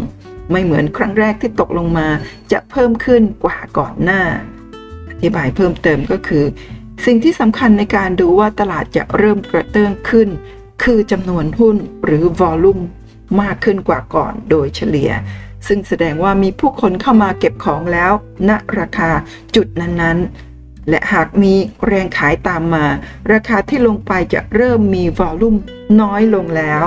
[0.50, 2.08] ไม่เหมือนครั้งแรกที่ตกลงมา
[2.52, 4.22] จะเพิ่มขึ้นกว่าก่อนหน้า
[5.10, 6.44] อธิบายเพิ่มเติมก็คือ
[7.06, 10.28] สิ่งที่สำคัญในการดูว่าตลาดจะเริ่มกระเตื้องขึ้น
[10.82, 12.80] คือจำนวนหุ้นหรือวอลลุ่ม
[13.40, 15.10] มากขึ้นกว่าก่อนโดยเฉลี่ย
[15.66, 18.12] ซึ่งแสดงว่ามีผู้คนเข้ามาเก็บของแล้ว
[18.48, 19.10] ณราคา
[19.56, 21.54] จุดนั้นๆ และหากมี
[21.86, 22.86] แรงขายตามมา
[23.32, 25.56] ราคาที่ลงไปจะเริ่มมีวอลลุ่ม
[26.00, 26.84] น้อยลงแล้ว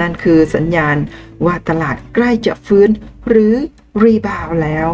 [0.00, 0.96] นั่นคือสัญญาณ
[1.44, 2.88] ว่าตลาดใกล้จะฟื้น
[3.28, 3.54] หรือ
[4.02, 4.88] รีบาวแล้ว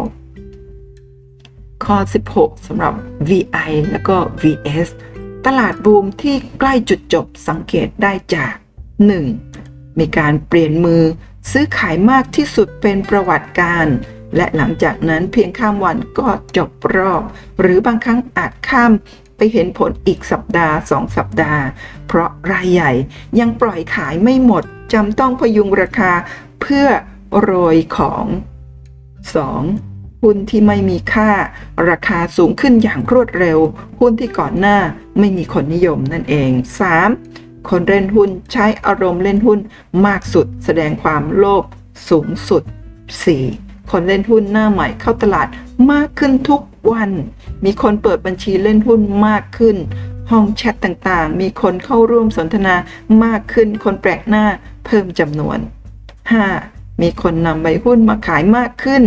[1.85, 1.97] ข้อ
[2.33, 2.93] 16สำหรับ
[3.29, 4.89] VI แล้วก็ VS
[5.45, 8.53] ตลาดบูมที่ใกล้จุดจบสังเกตได้จาก
[9.27, 9.99] 1.
[9.99, 11.03] มีการเปลี่ยนมือ
[11.51, 13.87] ซื้อขายมากที่สุดเป็นประวัติการ
[14.35, 17.21] และหลังจากนั้นเพียงข้ามวันก็จบรอบ
[17.59, 18.91] หรือบางครั้งอาจข้าม
[19.37, 21.63] ไปเห็นผลอีกสัปดาห์สองสัปดาห์
[22.07, 22.91] เพราะรายใหญ่
[23.39, 26.11] ยังปล่อยขายไม่หมดจำต้องพยุงราคา
[26.61, 26.87] เพื่อ
[27.39, 28.25] โรยของ
[29.43, 30.21] 2.
[30.23, 31.31] หุ้นที่ไม่มีค่า
[31.89, 33.59] ราคาสูงขึ้นอย่างรวดเร็ว
[33.99, 34.77] หุ้นที่ก่อนหน้า
[35.19, 36.49] ไม่มีคนนิยมนั่นเอง
[37.09, 37.69] 3.
[37.69, 39.59] คนเล่นหุ้นใช้อารมณ์เล่นหุ้น
[40.05, 41.63] มากสุด แสดงความโลภ
[42.09, 42.63] สูงสุด
[43.27, 43.91] 4.
[43.91, 45.47] คนเล่นหุ้นหน้าใหม่เข้าตลาด
[45.91, 47.11] มากขึ้นทุกวัน
[47.65, 49.77] มีคนเปิดบัญชีเล่นหุ้นมากขึ้น
[50.31, 52.75] ห้องแชทต่างๆ มีคนเข้าร่วมสนทนา
[53.23, 54.45] มากขึ้น คนแปลกหน้า
[54.85, 55.57] เพิ่มจำนวน
[56.29, 57.01] 5.
[57.01, 59.03] มีคนนำใบหุ้นมาขายมากขึ้น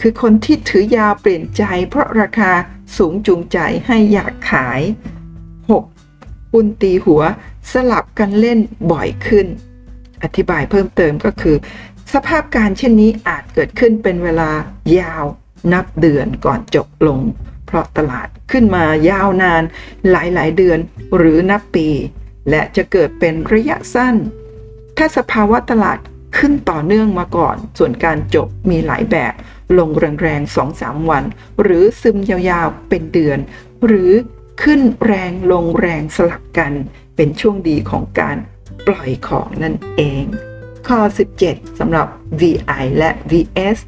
[0.00, 2.52] คือคนที่ถือยาวเปลี่ยนใจ เพราะราคา
[2.96, 4.80] สูงจูงใจให้อยากขาย
[5.66, 6.52] 6.
[6.52, 7.22] หุ้นตีหัว
[7.72, 8.58] สลับกันเล่น
[8.90, 9.46] บ่อยขึ้น
[10.22, 11.56] อธิบายเพิ่มเติมก็คือ
[12.12, 14.50] สภาพการเช่นนี้อาจเกิดขึ้นเป็นเวลา
[14.98, 15.24] ยาว
[15.72, 17.20] นับเดือนก่อนจบลง
[17.66, 19.62] เพราะตลาดขึ้นมายาวนาน
[20.10, 20.78] หลายๆ เดือน
[21.16, 21.88] หรือนับปี
[22.50, 24.16] และจะเกิดเป็นระยะสั้น
[24.96, 25.98] ถ้าสภาวะตลาด
[26.38, 29.34] ขึ้นต่อเนื่องมาก่อน ส่วนการจบมีหลายแบบ
[29.78, 29.90] ลง
[30.22, 31.24] แรงๆ2-3วัน
[31.62, 33.38] หรือซึมยาวๆเป็นเดือน
[33.86, 34.12] หรือ
[34.62, 36.72] ขึ้นแรงลงแรงสลับกัน
[37.16, 38.36] เป็นช่วงดีของการ
[38.86, 40.24] ปล่อยของนั่นเอง
[40.88, 40.98] ข้อ
[41.40, 42.06] 17สำหรับ
[42.40, 43.78] VI และ VS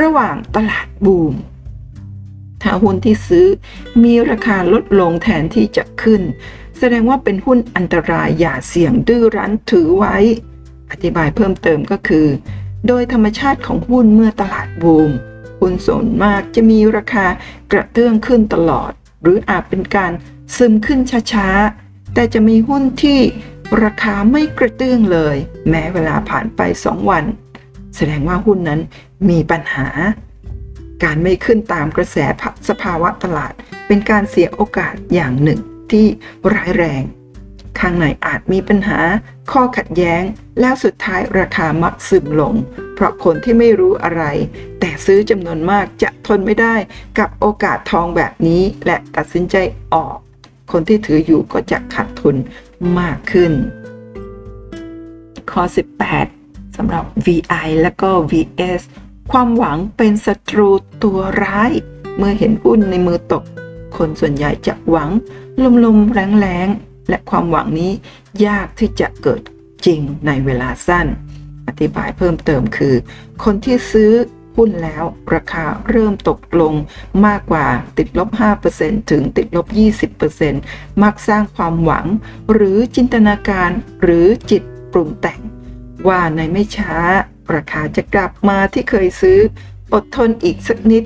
[0.00, 1.34] ระหว่างตลาดบูม
[2.62, 3.46] ถ้าหุ้นที่ซื้อ
[4.04, 6.22] มีราคาลดลงแทนที่จะขึ้น
[6.78, 10.16] แสดงว่าเป็นหุ้นอันตรายอย่าเสี่ยงดื้อรั้นถือไว้
[10.90, 12.26] อธิบายเพิ่มเติมก็คือ
[12.86, 15.10] โดยธรรมชาติของหุ้นเมื่อตลาดบูม
[15.60, 17.26] หุ้นส่วนมากจะมีราคา
[17.72, 18.92] กระเตื้องขึ้นตลอด
[19.22, 20.12] หรืออาจเป็นการ
[20.56, 21.00] ซึมขึ้น
[21.32, 23.18] ช้าๆ แต่จะมีหุ้นที่
[23.84, 25.36] ราคาไม่กระเตื้องเลย
[25.68, 27.24] แม้เวลาผ่านไป 2 วัน
[27.96, 28.80] แสดงว่าหุ้นนั้น
[29.28, 29.88] มีปัญหา
[31.04, 32.16] การไม่ขึ้นตามกระแส
[32.68, 33.52] สภาวะตลาด
[33.86, 36.06] เป็นการเสียโอกาสอย่างหนึ่งที่
[36.54, 37.02] ร้ายแรง
[37.78, 39.00] ข้างในอาจมีปัญหา
[39.52, 40.22] ข้อขัดแย้ง
[40.60, 42.54] แล้วสุดท้ายราคามักซึมลง
[42.94, 44.24] เพราะคนที่ไม่รู้อะไร
[44.80, 46.74] แต่ซื้อจำนวนมากจะทนไม่ได้
[47.18, 49.56] กับโอกาสทองแบบนี้ และตัดสินใจ
[49.94, 50.16] ออก
[50.72, 52.36] คนที่ถืออยู่ก็จะขาดทุน
[53.00, 53.52] มากขึ้น
[55.50, 55.62] ข้อ
[56.18, 58.82] 18สำหรับ VI และก็ VS
[59.32, 60.68] ความหวังเป็นศัตรู
[61.02, 61.72] ตัวร้าย
[62.16, 63.44] เมื่อเห็นหุ้นในมือตก
[63.96, 65.10] คนส่วนใหญ่จะหวัง
[65.84, 67.92] ลมๆแรงๆ และความหวังนี้
[68.46, 69.42] ยากที่จะเกิด
[69.86, 71.06] จริงในเวลาสั้น
[71.68, 72.94] อธิบายเพิ่มเติมคือ
[73.44, 74.12] คนที่ซื้อ
[74.56, 76.74] หุ้นแล้วราคาเริ่มตกลง
[77.26, 77.66] มากกว่า
[77.98, 78.28] ติดลบ
[78.70, 79.66] 5%ถึงติดลบ
[80.34, 82.06] 20%มักสร้างความหวัง
[82.52, 83.70] หรือจินตนาการ
[84.02, 84.62] หรือจิต
[84.92, 85.40] ปรุงแต่ง
[86.08, 86.94] ว่าในไม่ช้า
[87.54, 89.38] ราคาจะกลับมาที่เคยซื้อ
[89.94, 91.04] อดทนอีกสักนิด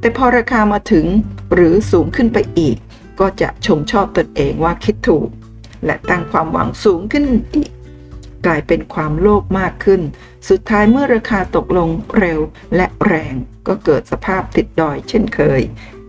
[0.00, 1.06] แต่พอราคามาถึง
[1.54, 2.76] หรือสูงขึ้นไปอีก
[3.20, 5.28] ก็จะชมชอบตนเองว่าคิดถูก
[5.84, 7.70] และตั้งความหวังสูงขึ้นอีก
[8.46, 10.00] กลายเป็นความโลภมากขึ้น
[10.48, 12.40] สุดท้ายเมื่อราคาตกลงเร็ว
[12.76, 13.34] และแรง
[13.68, 15.60] ก็เกิดสภาพติดดอยเช่นเคย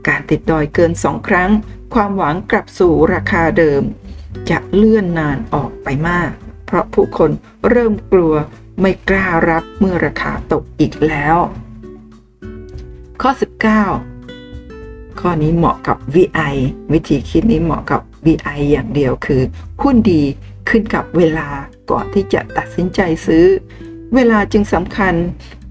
[0.08, 1.52] การติดดอยเกินสองครั้ง
[1.94, 3.82] ความหวังกลับสู่ราคาเดิม
[4.50, 6.32] จะเลื่อนนานออกไปมาก
[6.66, 7.32] เพราะผู้คน
[7.70, 8.34] เริ่มกลัว
[8.82, 11.38] ไม่กล้ารับเมื่อราคาตกอีกแล้ว
[13.22, 13.32] ข้อ
[14.26, 16.56] 19 ข้อนี้เหมาะกับ VI
[16.94, 19.42] วิธีคิดนี้เหมาะกับ VI อย่างเดียวคือ
[19.82, 20.24] หุ้นดี
[20.70, 21.48] ขึ้นกับเวลา
[21.92, 23.46] ก่อนที่จะตัดสินใจซื้อ
[24.16, 25.14] เวลาจึงสำคัญ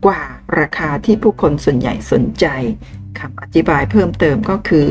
[0.07, 0.21] กว่า
[0.59, 2.47] ราคาที่ผู้คนส่วนใหญ่สนใจ
[3.19, 4.87] คำอธิบายเพิ่มเติมก็คือ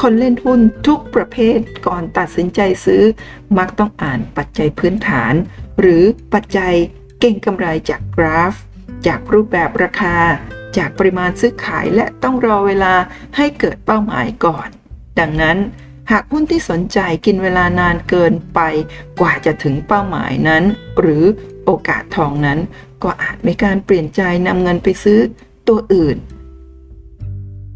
[0.00, 3.02] คนเล่นหุ้นทุกประเภทก่อนตัดสินใจซื้อ
[3.58, 5.34] มักต้องอ่านปัจจัยพื้นฐาน
[5.80, 6.02] หรือ
[6.34, 6.74] ปัจจัย
[7.20, 8.54] เก่งกำไรจากกราฟ
[9.06, 10.16] จากรูปแบบราคา
[10.76, 12.94] จากปริมาณซื้อขายและต้องรอเวลา
[13.36, 14.68] ให้เกิดเป้าหมายก่อน
[15.18, 15.58] ดังนั้น
[16.10, 18.60] หากหุ้นที่สนใจกินเวลานานเกินไป
[19.20, 20.64] กว่าจะถึงเป้าหมายนั้น
[21.00, 21.24] หรือ
[21.64, 22.58] โอกาสทองนั้น
[23.02, 25.20] ก็อาจมีการเปลี่ยนใจนำเงินไปซื้อ
[25.68, 26.16] ตัวอื่น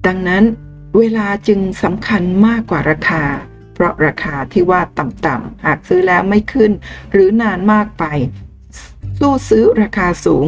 [0.07, 0.45] ดังนั้น
[0.99, 3.25] เวลาจึงสำคัญมากกว่าราคา
[3.75, 6.73] เพราะราคาที่ว่าต่ำๆหากซื้อแล้วไม่ขึ้น
[7.13, 8.05] หรือนานมากไป
[9.25, 10.47] สู้ซื้อราคาสูง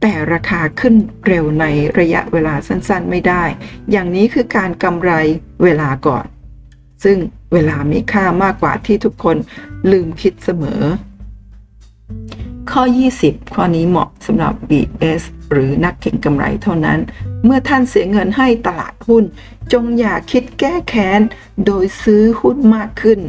[0.00, 0.94] แต่ราคาขึ้น
[1.26, 1.64] เร็วใน
[1.98, 3.44] ระยะเวลาสั้นๆ ไม่ได้
[3.90, 5.12] อย่างนี้คือการกำไร
[5.62, 6.24] เวลาก่อน
[7.04, 7.18] ซึ่ง
[7.52, 9.36] เวลามีค่ามากกว่าที่ทุกคน
[9.90, 10.82] ลืมคิดเสมอ
[12.70, 12.82] ข้อ
[13.18, 16.98] 20 ข้อนี้เหมาะสำหรับ BS หรือนักเก็งกำไรเท่านั้น
[17.44, 19.24] เมื่อท่านเสียเงินให้ตลาดหุ้น
[19.72, 21.20] จงอย่าคิดแก้แค้น
[21.66, 23.20] โดยซื้อหุ้นมากขึ้น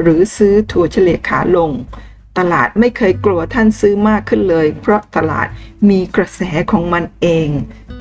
[0.00, 1.72] หรือซื้อถั่วเฉลี่ยขาลง
[2.38, 5.46] ตลาดไม่เคยกลัวท่านซื้อมากขึ้นเลย เพราะตลาด
[5.88, 7.48] มีกระแสของมันเอง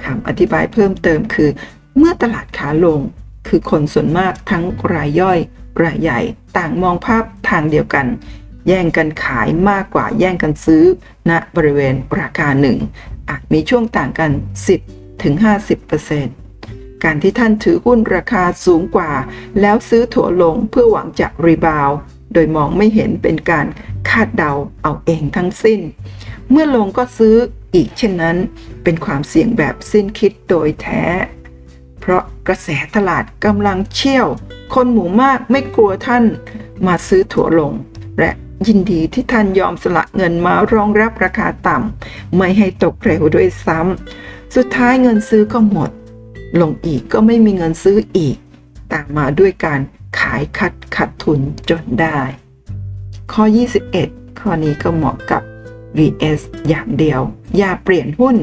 [0.04, 1.50] คำอธิบายเพิ่มเติมคือ
[1.98, 3.00] เมื่อตลาดขาลง
[3.48, 5.40] คือคนส่วนมากทั้งรายย่อย
[5.84, 6.20] รายใหญ่
[6.58, 8.08] ต่างมองภาพทางเดียวกัน
[8.68, 10.84] แย่งกันขายมากกว่าแย่งกันซื้อ
[11.30, 12.78] ณบริเวณราคาหนึ่ง
[13.30, 14.32] อาจมีช่วงต่างกัน
[14.78, 15.34] 10ถึง
[16.20, 19.12] 50%การที่ท่านถือหุ้นราคาสูงกว่า
[19.62, 21.90] แล้วซื้อถั่วลงเพื่อหวังจะรีบาว
[22.34, 23.66] โดยมองไม่เห็นเป็นการ
[24.10, 24.52] คาดเดา
[24.84, 25.80] เอาเองทั้งสิ้น
[26.50, 27.36] เมื่อลงก็ซื้อ
[27.76, 28.38] อีกเช่นนั้น
[28.84, 31.04] เป็นความเสี่ยงแบบสิ้นคิดโดยแท้
[32.00, 34.28] เพราะกระแสตลาดกำลังเชี่ยว
[34.74, 36.24] คนหมู่มากไม่กลัวท่าน
[36.88, 37.74] มาซื้อถั่วลง
[38.20, 38.32] และ
[38.68, 45.92] ยินดีที่ท่านยอมสละเงินมารองรับราคาต่ำไม่ให้ตกเร็วด้วยซ้ำสุดท้ายเงินซื้อก็หมด
[46.62, 48.38] ลงอีกก็ไม่มีเงินซื้ออีก
[48.94, 49.80] ตามมาด้วยการ
[50.20, 51.40] ขายคัดขัดทุน
[51.70, 52.20] จนได้
[53.34, 53.44] ข้อ
[53.94, 55.42] 21 ข้อนี้ก็เหมาะกับ
[55.98, 57.22] VS อย่างเดียว
[57.58, 58.38] อย่าเปลี่ยนหุ้น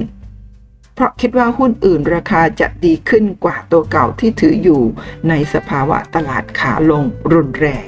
[0.95, 4.83] เพราะคิดว่าหุ้นอื่นราคาจะดีขึ้นกว่าตัวเก่าที่ถืออยู่
[5.29, 7.87] ในสภาวะตลาดขาลงรุนแรง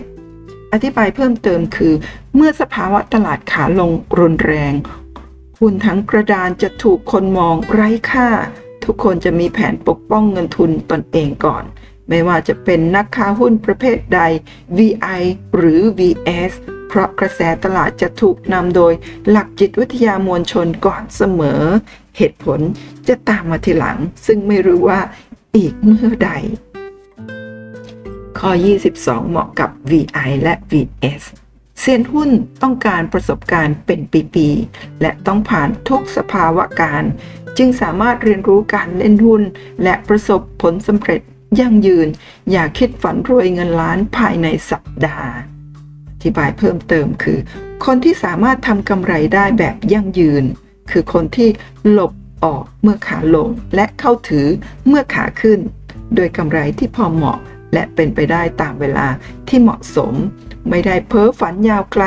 [0.73, 1.95] อธิบายเพิ่มเติมคือ
[2.35, 4.73] เมื่อสภาวะตลาดขาลงรุนแรง
[5.61, 8.29] หุ้นทั้งกระดานจะถูกคนมองไร้ค่า
[8.85, 11.65] ทุกคนจะมีแผนปกป้องเงินทุนตนเองก่อน
[12.09, 14.21] ไม่ว่าจะเป็นนักค้าหุ้นประเภทใด
[14.79, 15.23] VI
[15.57, 16.53] หรือ VS
[16.89, 18.93] เพราะกระแสตลาดจะถูกนำโดย
[19.31, 21.63] หลักจิตวิทยามวลชนก่อนเสมอ
[22.17, 22.61] เหตุผล
[23.09, 25.01] จะตามมาทีหลัง ซึ่งไม่รู้ว่า
[25.57, 26.31] อีกเมื่อใด
[28.39, 28.51] ข้อ
[28.91, 31.23] 22 เหมาะกับ VI และ VS
[31.81, 32.31] เซียนหุ้น
[32.63, 34.01] ต้องการประสบการณ์เป็น
[34.35, 37.05] ปีๆ และต้องผ่านทุกสภาวะการ
[37.59, 39.43] จึงสามารถเรียนรู้การเล่นหุ้น
[39.83, 41.21] และประสบผลสำเร็จ
[41.61, 42.09] ยั่งยืน
[42.51, 45.33] อย่าคิดฝันรวยเงินล้านภายในสัปดาห์
[46.25, 47.39] ธิบายเพิ่มเติมคือ
[47.85, 50.45] คนที่สามารถทำกำไรได้แบบยั่งยืน
[50.91, 51.49] คือคนที่
[51.91, 52.13] หลบ
[52.45, 54.47] ออกเมื่อขาลง และเข้าถือ
[54.87, 55.61] เมื่อขาขึ้น
[56.15, 57.39] โดยกำไรที่พอเหมาะ
[57.73, 59.07] และเป็นไปได้ตามเวลา
[59.49, 60.15] ที่เหมาะสม
[60.71, 62.05] ไม่ได้เพ้อฝันยาวไกล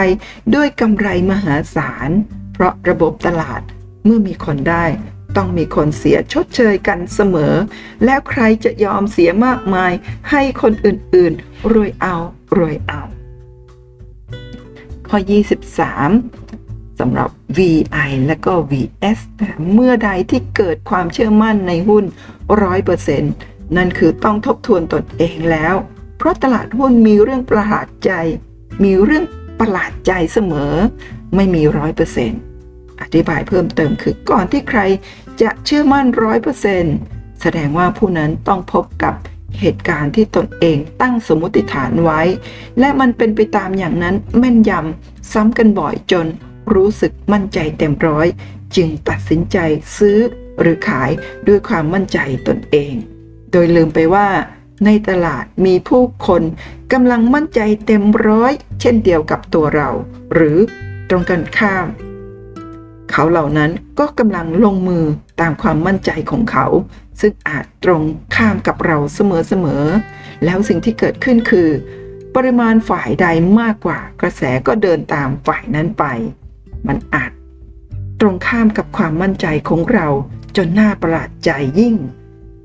[0.56, 2.10] ด้วยกำไรมหาศาล
[2.54, 3.62] เพราะระบบตลาด
[4.06, 4.86] เมื่อมีคนได้
[5.38, 7.54] ต้องมีคนเสียชดเชยกันเสมอ
[8.06, 9.92] แล้วใครจะยอมเสียมากมาย
[10.30, 12.16] ให้คนอื่นๆ รวยเอา
[12.58, 13.02] รวยเอา
[15.10, 15.20] ข้อ
[16.10, 19.20] 23สำหรับ VI และก็ VS
[19.74, 22.04] เมื่อใดที่เกิดความเชื่อมั่นในหุ้น
[22.70, 25.76] 100%นั่นคือต้องทบทวนตนเองแล้ว
[26.18, 28.12] เพราะตลาดหุ้นมีเรื่องประหลาดใจ
[28.84, 29.24] มีเรื่อง
[29.60, 30.74] ประหลาดใจเสมอ
[31.36, 31.62] ไม่มี
[32.32, 34.80] 100%อธิบายเพิ่มเติมคือก่อนที่ใคร
[35.42, 36.06] จะเชื่อมั่น
[36.74, 39.14] 100%แสดงว่าผู้นั้นต้องพบกับ
[39.60, 42.22] เหตุการณ์ที่ตนเองตั้งสมมติฐานไว้
[42.80, 46.28] และมันเป็นไปตามอย่างนั้นแม่นยำซ้ำกันบ่อยจน
[46.74, 48.28] รู้สึกมั่นใจเต็มร้อย
[48.76, 49.58] จึงตัดสินใจ
[49.98, 50.20] ซื้อ
[50.60, 51.12] หรือขาย
[51.48, 52.94] ด้วยความมั่นใจตนเอง
[53.52, 54.28] โดยลืมไปว่า
[54.86, 56.44] ในตลาดมีผู้คน
[56.94, 59.90] กำลังมั่นใจเต็มร้อย เช่นเดียวกับตัวเรา
[60.34, 60.58] หรือ
[61.10, 61.88] ตรงกันข้าม
[63.12, 65.06] เขาเหล่านั้นก็กำลังลงมือ
[65.42, 66.66] ตามความมั่นใจของเขา
[67.22, 68.02] ซึ่งอาจตรง
[68.36, 71.70] ข้ามกับเราเสมอๆ แล้วสิ่งที่เกิดขึ้นคือ
[72.36, 73.28] ปริมาณฝ่ายใด
[73.62, 76.06] มากกว่ากระแสก็เดินตามฝ่ายนั้นไป
[76.88, 77.32] มันอาจ
[78.20, 80.08] ตรงข้ามกับความมั่นใจของเรา
[80.56, 81.96] จนน่าประหลาดใจยิ่ง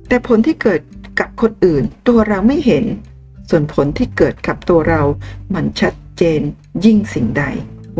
[0.08, 0.80] แต่ผลที่เกิด
[1.20, 2.84] กับคนอื่นตัวเราไม่เห็น
[3.50, 5.02] ส่วนผลที่เกิดกับตัวเรา
[5.54, 6.40] มันชัดเจน
[6.84, 7.44] ยิ่งสิ่งใด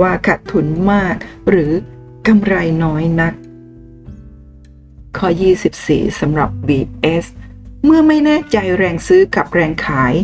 [0.00, 1.14] ว่าขาดทุนมาก
[1.48, 1.72] หรือ
[2.26, 3.34] กำไรน้อยนัก
[5.18, 5.28] ข้อ
[5.74, 7.24] 24สำหรับ BS
[7.84, 10.14] เมื่อไม่แน่ใจแรงซื้อกับแรงขาย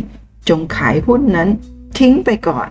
[0.49, 1.49] จงขายหุ้นนั้น
[1.97, 2.67] ทิ้งไปก่อน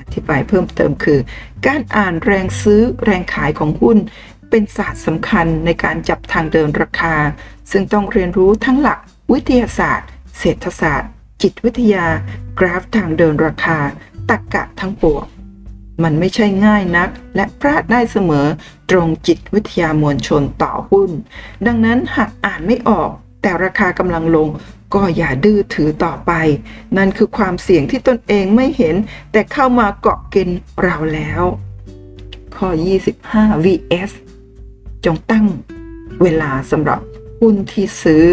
[0.00, 1.20] อธิบายเพิ่มเติมคือ
[1.66, 3.98] การอ่านแรงซื้อแรงขายของหุ้น
[4.50, 7.14] เป็นศาสตร์สำคัญในการจับทางเดินราคา
[7.70, 8.98] ซึ่งต้องเรียนรู้ทั้งหลัก
[9.32, 11.10] วิทยาศาสตร์ เศรษฐศาสตร์
[11.42, 12.06] จิตวิทยา
[12.58, 13.78] กราฟทางเดินราคา
[14.30, 15.24] ตรรกกะทั้งปวง
[16.02, 18.46] มันไม่ใช่ง่ายนัก และพลาดได้เสมอ
[18.90, 21.10] ตรงจิตวิทยามวลชนต่อหุ้น
[21.66, 23.10] ดังนั้นหากอ่านไม่ออก
[23.42, 24.48] แต่ราคากำลังลง
[24.94, 26.32] ก็อย่าดื้อถือต่อไป
[26.96, 28.94] นั่นคือความเสี่ยงที่ตนเองไม่เห็น
[29.32, 30.48] แต่เข้ามาเกาะกิน
[30.82, 31.42] เราแล้ว
[32.56, 32.68] ข้อ
[33.16, 34.10] 25 vs
[35.04, 35.46] จงตั้ง
[36.22, 37.00] เวลาสำหรับ
[37.40, 38.24] หุ้นที่ซื้อ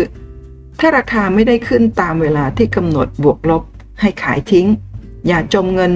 [0.80, 3.64] ถ้าราคาไม่ได้ขึ้นตามเวลาที่กำหนดบวกลบ
[4.02, 4.68] ให้ขายทิ้ง
[5.28, 5.94] อย่าจมเงิน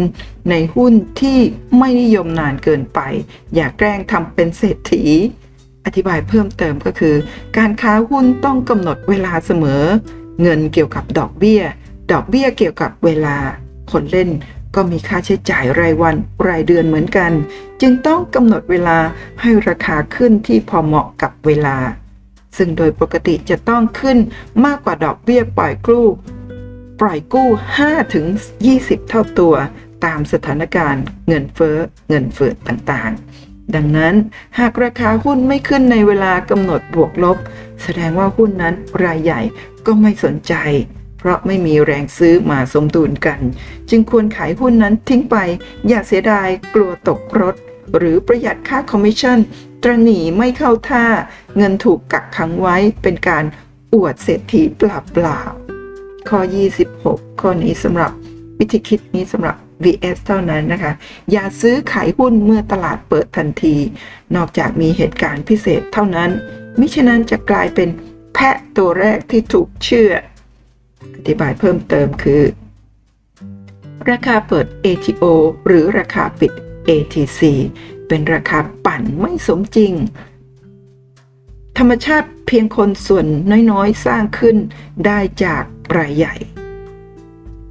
[0.49, 1.39] ในหุ้นที่
[1.77, 2.99] ไม่นิยมนานเกินไป
[3.55, 5.03] อย่าแกล้งทำเป็นเศรษฐี
[5.85, 7.15] อธิบายเพิ่มเติมก็คือ
[7.57, 9.83] การค้าหุ้นต้องกำหนดเวลาเสมอ
[10.41, 11.61] เงินเกี่ยวกับดอกเบี้ย
[12.11, 13.37] ดอกเบี้ยเกี่ยวกับเวลา
[13.91, 14.29] คนเล่น
[14.75, 16.15] ก็มีค่าใช้จ่ายรายวัน
[16.47, 17.31] รายเดือนเหมือนกัน
[17.81, 18.97] จึงต้องกำหนดเวลา
[19.41, 21.77] ให้ราคาขึ้นที่พอเหมาะกับเวลา
[22.57, 24.17] ซึ่งโดยปกติจะต้องขึ้น
[24.65, 26.05] มากกว่าดอกเบี้ยปล่อยกู้
[26.99, 27.49] ปล่อยกู้
[27.81, 28.25] 5ถึง
[28.67, 29.55] 20 เท่าตัว
[30.05, 31.77] ตามสถานการณ์เงินเฟ้อ
[32.09, 34.15] เงินเฟ้อต่างๆ ดังนั้น
[34.59, 37.37] หากราคาหุ้นไม่ขึ้นในเวลากำหนดบวกลบ
[37.83, 39.41] แสดงว่าหุ้นนั้นรายใหญ่
[39.85, 40.53] ก็ไม่สนใจ
[41.17, 43.39] เพราะไม่มีแรงซื้อมาสมดุลกัน
[43.89, 45.37] จึงควรขายหุ้นนั้นทิ้งไป
[45.87, 47.55] อย่าเสียดายกลัวตกรถ
[47.97, 49.39] หรือประหยัดค่าคอมมิชชั่น
[49.83, 51.05] ตระหนีไม่เข้าท่า
[51.57, 53.45] เงินถูกกักขังไว้เป็นการ
[53.93, 55.56] อวดเศรษฐีเปล่าๆ
[56.29, 56.39] ข้อ
[56.89, 58.11] 26 ข้อนี้สำหรับ
[58.59, 60.91] วิธีคิดนี้สำหรับ VS เท่านั้นนะคะ
[61.31, 63.75] อย่าซื้อขายหุ้นเมื่อตลาดเปิดทันที
[64.35, 66.29] นอกจากมีเหตุการณ์พิเศษเท่านั้น
[66.79, 67.89] มิฉะนั้นจะกลายเป็น
[68.33, 70.11] แพะตัวแรกที่ถูกเชื่อ
[71.15, 72.43] อธิบายเพิ่มเติมคือ
[74.09, 75.23] ราคาเปิด ATO
[75.67, 76.51] หรือราคาปิด
[76.89, 77.41] ATC
[78.07, 79.93] เป็นราคาปั่นไม่สมจริง
[81.77, 83.25] ธรรมชาติเพียงคนส่วน
[83.71, 84.57] น้อยๆ สร้างขึ้น
[85.05, 85.63] ได้จาก
[85.97, 86.35] รายใหญ่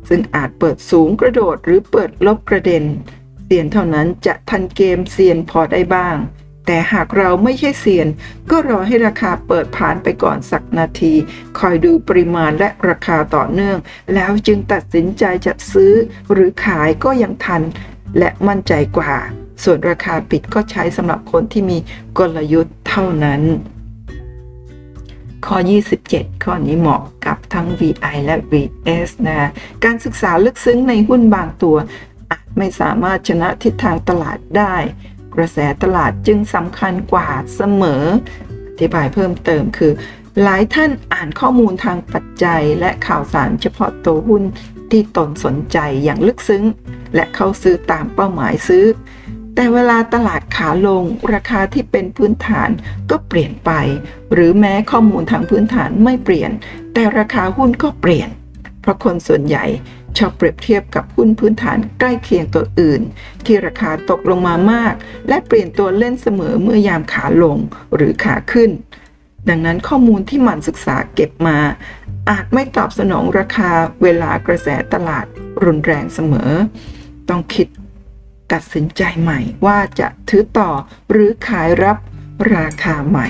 [0.08, 2.84] ซึ่งอาจเปิดสูงกระโดดหรือเปิดลบกระเด็น
[3.44, 6.16] เซียนเท่านั้นจะทันเกมเซียนพอได้บ้าง
[6.66, 8.08] แต่หากเราไม่ใช่เซียน
[8.50, 11.14] ก็รอให้ราคาเปิดผ่านไปก่อนสักนาที
[11.58, 13.78] คอยดูปริมาณและราคาต่อเนื่อง
[14.14, 15.92] แล้วจึงตัดสินใจจะซื้อ
[16.32, 17.62] หรือขายก็ยังทัน
[18.18, 19.14] และมั่นใจกว่า
[19.62, 21.78] ส่วนราคาปิดก็ใช้สำหรับคนที่มี
[22.18, 23.42] กลยุทธ์เท่านั้น
[25.44, 25.56] ข้อ
[26.00, 29.50] 27 ข้อนี้เหมาะกับทั้ง VI และ VS นะ
[29.84, 31.76] การศึกษาลึกซึ้งในหุ้นบางตัว
[32.30, 34.74] อาจไม่สามารถชนะทิศทางตลาดได้
[35.34, 38.02] กระแสตลาดจึงสำคัญกว่าเสมอ
[38.68, 39.92] อธิบายเพิ่มเติมคือ
[40.42, 44.42] หลายท่านอ่านข้อมูลทางปัจจัยและข่าวสารเฉพาะตัวหุ้น
[44.90, 46.64] ที่ตนสนใจอย่างลึกซึ้ง
[47.14, 48.84] และเข้าซื้อตามเป้าหมายซื้อ
[49.58, 52.70] แต่เวลาตลาดขาลง ราคาที่เป็นพื้นฐาน
[53.10, 53.70] ก็เปลี่ยนไป
[54.32, 56.50] หรือแม้ข้อมูลทางพื้นฐานไม่เปลี่ยน
[56.94, 58.28] แต่ราคาหุ้นก็เปลี่ยน
[58.80, 59.64] เพราะคนส่วนใหญ่
[60.18, 63.02] ชอบเปรียบเทียบกับหุ้นพื้นฐานใกล้เคียงตัวอื่น
[63.44, 64.94] ที่ราคาตกลงมามาก
[65.28, 67.58] และเปลี่ยนตัวเล่นเสมอเมื่อยามขาลง
[67.94, 68.70] หรือขาขึ้น
[69.48, 71.58] ดังนั้นข้อมูลที่หมั่นศึกษาเก็บมา
[72.30, 73.70] อาจไม่ตอบสนองราคา
[74.02, 75.26] เวลากระแสตลาด
[75.64, 76.50] รุนแรงเสมอ
[77.28, 77.68] ต้องคิด
[78.52, 80.70] ตัดสินใจใหม่ว่าจะถือต่อ
[81.10, 81.96] หรือขายรับ
[82.54, 83.28] ราคาใหม่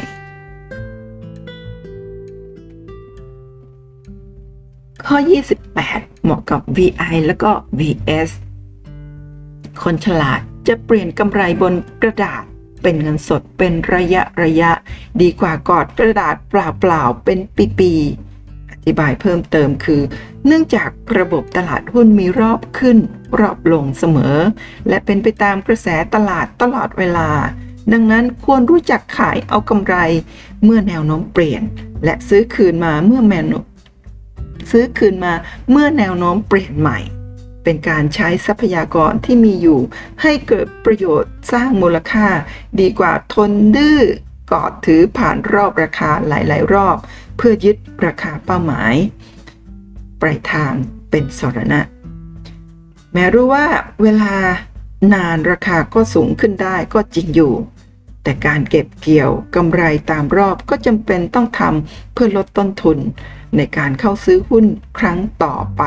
[5.06, 5.16] ข้อ
[5.70, 8.30] 28 เหมาะกับ VI แล้วก็ VS
[9.82, 12.42] คนฉลาดจะเปลี่ยนกำไรบนกระดาษ
[12.82, 14.70] เป็นเงินสดเป็นระยะระยะ
[15.20, 17.38] ดีกว่ากอดกระดาษเปล่าๆเป็น
[17.78, 18.25] ปีๆ
[18.86, 20.02] ธิบายเพิ่มเติมคือ
[20.46, 22.98] เนื่องจากระบบตลาดหุ้นมีรอบขึ้น
[23.40, 24.36] รอบลงเสมอ
[24.88, 27.30] และเป็นไปตามกระแสตลาดตลอดเวลา
[27.92, 29.96] ดังนั้นควรรู้จักขายเอากำไร
[30.64, 31.62] เมื่อแนวโน้มเปลี่ยน
[32.04, 33.46] และซื้อคืนมาเมื่อแมน
[34.70, 35.32] ซื้อคืนมา
[35.70, 36.98] เมื่อแนวโน้มเปลี่ยนใหม่
[37.64, 39.80] เป็นการใช้ทรัพยากรที่มีอยู่
[40.22, 42.28] ให้เกิดประโยชน์สร้างมูลค่า
[42.80, 44.00] ดีกว่าทนดื้อ
[44.52, 46.96] กอดถือผ่านรอบราคาหลาย ๆ รอบ
[47.36, 48.94] เพื่อยึดราคาเป้าหมาย
[50.20, 50.72] ปลายทาง
[51.10, 51.80] เป็นสรณะ
[53.12, 53.66] แม้รู้ว่า
[54.02, 54.34] เวลา
[55.14, 57.54] นานราคาก็สูงขึ้นได้ก็จริงอยู่
[58.22, 62.98] แต่การเก็บเกี่ยวกำไรตามรอบก็จำเป็นต้องทำเพื่อลดต้นทุน
[63.56, 64.64] ในการเข้าซื้อหุ้น
[64.98, 65.82] ครั้งต่อไป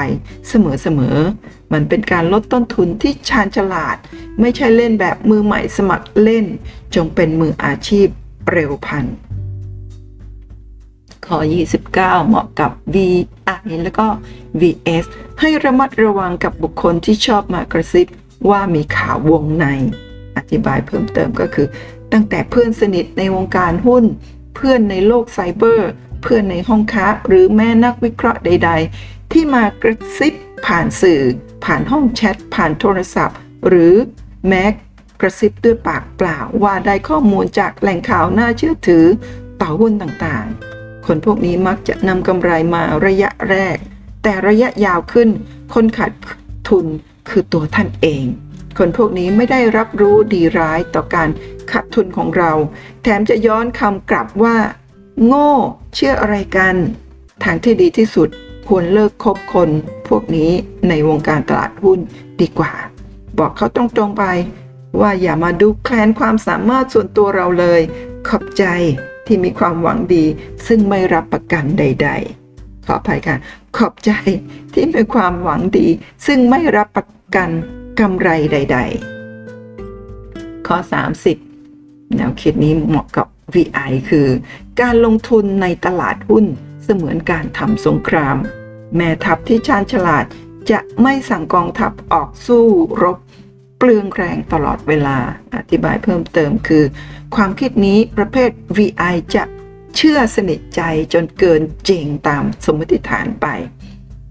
[0.48, 3.98] เสมอๆ มันเป็นการลดต้นทุนที่ชาญฉลาด
[4.40, 6.46] ไม่ใช่เล่นแบบมือใหม่สมัครเล่น
[6.96, 8.08] จงเป็นมืออาชีพ
[8.52, 9.06] เร็วพัน
[11.26, 11.38] ข้อ
[11.70, 14.08] 29 เหมาะกับ VI แล้วก็
[14.62, 15.06] VS
[15.40, 18.08] ให้ระมัดระวังกับบุคคลที่ชอบมากระซิบ
[18.50, 19.66] ว่ามีข่าววงใน
[20.38, 21.68] อธิบายเพิ่มเติมก็คือ
[22.14, 24.04] ตั้งแต่เพื่อนสนิทในวงการหุ้น
[24.56, 25.90] เพื่อนในโลกไซเบอร์
[26.22, 30.34] เพื่อนในห้องค้า หรือแม่นักวิเคราะห์ใด ๆ ที่มากระซิบ
[30.66, 31.22] ผ่านสื่อ
[31.66, 33.94] ผ่านห้องแชท ผ่านโทรศัพท์ หรือ
[34.48, 34.64] แม้
[35.22, 39.06] กระซิบด้วยปากเปล่าว่าได้ข้อมูลจากแหล่งข่าวน่าเชื่อถือ
[39.62, 43.78] ต่อหุ้นต่างๆ คนพวกนี้มักจะนำกำไรมาระยะแรก
[44.24, 45.30] แต่ระยะยาวขึ้น
[45.74, 46.12] คนขาด
[46.70, 46.86] ทุน
[47.30, 48.26] คือตัวท่านเอง
[48.78, 51.30] คนพวกนี้ไม่ได้รับรู้ดีร้ายต่อการ
[51.72, 52.52] ขาดทุนของเรา
[53.04, 54.58] แถมจะย้อนคำกลับว่า
[55.26, 55.52] โง่
[55.96, 56.76] เชื่ออะไรกัน
[57.44, 58.30] ทางที่ดีที่สุด
[58.68, 59.70] ควรเลิกคบคน
[60.08, 60.52] พวกนี้
[60.90, 62.00] ในวงการตลาดหุ้น
[62.42, 62.74] ดีกว่า
[63.40, 64.24] บอกเขาตรงๆไป
[65.02, 67.82] ว่าอย่ามาดูแคลนความสามารถส่วนตัวเราเลย
[68.28, 68.64] ขอบใจ
[69.30, 70.26] ที่มีความหวังดี
[70.68, 72.10] ซึ่งไม่รับประกันใด
[72.48, 73.38] ๆ ขออภัยค่ะ
[73.78, 74.12] ขอบใจ
[74.74, 75.88] ที่มีความหวังดี
[76.26, 77.50] ซึ่งไม่รับประกัน
[78.00, 78.78] กำไรใด
[79.54, 80.78] ๆ ข้อ
[81.46, 84.28] 30 แนวคิดนี้เหมาะกับ VI คือ
[84.82, 86.46] การลงทุนในตลาดหุ้น
[86.84, 88.38] เสมือนการทำสงคราม
[88.96, 90.26] แม่ทัพที่ชาญฉลาด
[90.72, 92.66] จะไม่สั่งกองทัพออกสู้
[93.04, 93.18] รบ
[93.78, 95.18] เปลืองแรงตลอดเวลา
[95.56, 96.84] อธิบายเพิ่มเติมคือ
[97.36, 99.44] ความคิดนี้ประเภท VI จะ
[99.96, 100.82] เชื่อสนิทใจ
[101.14, 103.48] จนเกินจริงตามสมมติฐานไป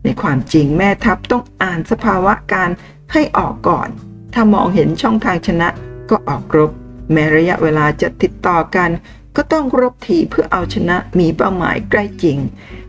[0.05, 2.71] ในความจริงแม่ทัพต้องอ่านสภาวะการ
[3.13, 3.89] ให้ออกก่อน
[4.35, 5.69] ถ้ามองเห็นช่องทางชนะ
[6.11, 6.71] ก็ออกรบ
[7.13, 8.91] แม้ระยะเวลาจะติดต่อกัน
[9.37, 12.39] ก็ต้องรบทีเพื่อเอาชนะมีเป้าหมายใกล้จริง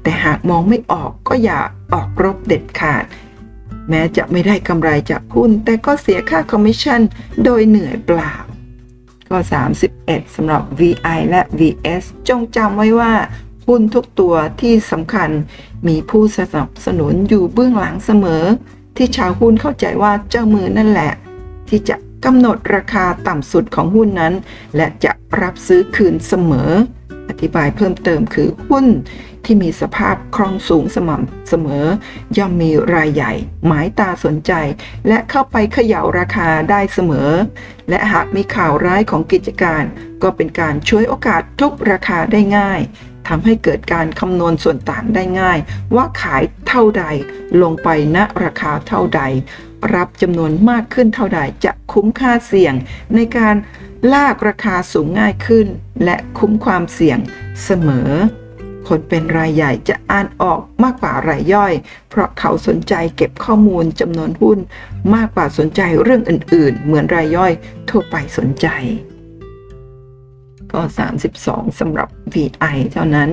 [0.01, 1.59] แต่หากมองไม่ออกก็อย่า
[1.93, 3.05] ออกรบเด็ดขาด
[3.89, 7.01] แม้จะไม่ได้กำไรจากหุ้น แต่ก็เสียค่าคอมมิชชั่น
[7.43, 8.33] โดยเหนื่อยเปล่า
[9.29, 9.39] ข้อ
[9.87, 13.13] 31สำหรับ VI และ VS จงจำไว้ว่า
[13.67, 15.29] หุ้นทุกตัวที่สำคัญ
[15.87, 18.43] มีผู้สนับสนุนอยู่เบื้องหลังเสมอ
[18.97, 21.11] ที่ชาวหุ้นเข้าใจว่าเจ้ามือนั่นแหละ
[21.69, 24.33] ที่จะกำหนดราคาต่ำสุดของหุ้นนั้น
[24.75, 25.11] และจะ
[25.41, 26.71] รับซื้อคืนเสมอ
[27.29, 28.87] อธิบายเพิ่มเติมคือหุ้น
[29.45, 31.85] ที่มีสภาพคล่องสูงสม่ำเสมอ
[32.37, 33.33] ย่อมมีรายใหญ่
[33.65, 34.51] หมายตาสนใจ
[35.07, 37.31] และเข้าไปเขย่าราคาได้เสมอ
[37.89, 39.83] และหากมีข่าวร้ายของกิจการ
[40.23, 42.81] ก็เป็นการช่วยโอกาสทุบราคาได้ง่าย
[43.27, 45.59] ททำให้เกิดการคำนวณส่วนต่างได้ง่าย
[45.95, 47.05] ว่าขายเท่าใด
[47.61, 49.21] ลงไปณราคาเท่าใด
[49.95, 52.73] รับจำนวนมากขึ้นเท่าใดจะคุ้มค่าเสี่ยง
[53.15, 53.55] ในการ
[54.13, 55.67] ลากราคาสูงง่ายขึ้น
[56.03, 57.19] และคุ้มความเสี่ยง
[57.63, 58.11] เสมอ
[58.87, 61.73] คนเป็นรายใหญ่จะอ่านออกมากกว่ารายย่อย
[62.09, 64.59] เพราะเขาสนใจเก็บข้อมูลจำนวนหุ้น
[65.15, 67.51] มากกว่าสนใจเรื่องอื่น ๆ เหมือนรายย่อย
[67.89, 68.67] ทั่วไปสนใจ
[70.71, 70.81] ก็
[71.29, 73.29] 32สำหรับ VI เท่านั้น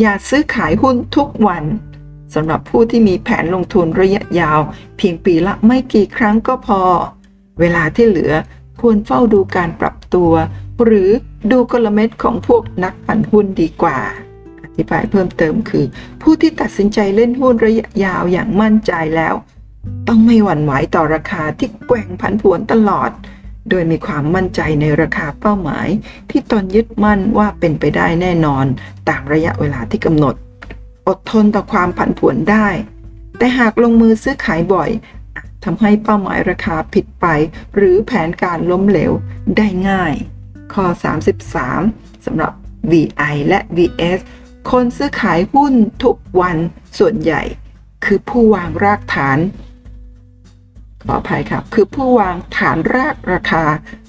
[0.00, 1.64] อย่าซื้อขายหุ้นทุกวัน
[2.34, 4.60] สำหรับผู้ที่มีแผนลงทุนระยะยาว
[4.96, 6.80] เพียงปีละไม่กี่ครั้งก็พอ
[7.60, 8.32] เวลาที่เหลือ
[8.80, 10.32] ควรเฝ้าดูการปรับตัว
[10.84, 11.10] หรือ
[11.50, 13.98] ดูกลเม็ดของพวกนักปั่นหุ้นดีกว่า
[14.64, 15.84] อธิบายเพิ่มเติมคือ
[16.22, 19.34] ผู้ที่ตัดสินใจเล่นหุ้นระยะยาวอย่างมั่นใจแล้ว
[20.08, 23.10] ต้องไม่หวั่นไหวต่อราคาที่แกว่งผันผวนตลอด
[23.70, 25.88] โดยมีความมั่นใจในราคาเป้าหมาย
[26.30, 28.66] ที่ตนยึดมั่นว่าเป็นไปได้แน่นอน
[29.08, 30.34] ตามระยะเวลาที่กำหนด
[31.08, 32.68] อดทนต่อความผันผวนได้
[33.38, 34.90] แต่หากลงมือซื้อขายบ่อย
[35.64, 37.26] ทำให้เป้าหมายราคาผิดไป
[37.74, 39.12] หรือแผนการล้มเหลว
[39.56, 40.14] ได้ง่าย
[40.74, 40.86] ข้อ
[41.56, 42.52] 33สำหรับ
[42.90, 44.20] VI และ VS
[44.70, 46.56] คนซื้อขายหุ้นทุกวัน
[46.98, 47.42] ส่วนใหญ่
[48.04, 49.38] คือผู้วางรากฐาน
[51.02, 53.64] ขออภัยครับ คือผู้วางฐานรากราคา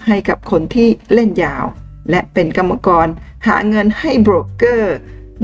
[0.06, 1.66] ให้กับคนที่เล่นยาว
[2.10, 3.08] และเป็นกรรมกร
[3.48, 4.96] หาเงินให้โบรกเกอร์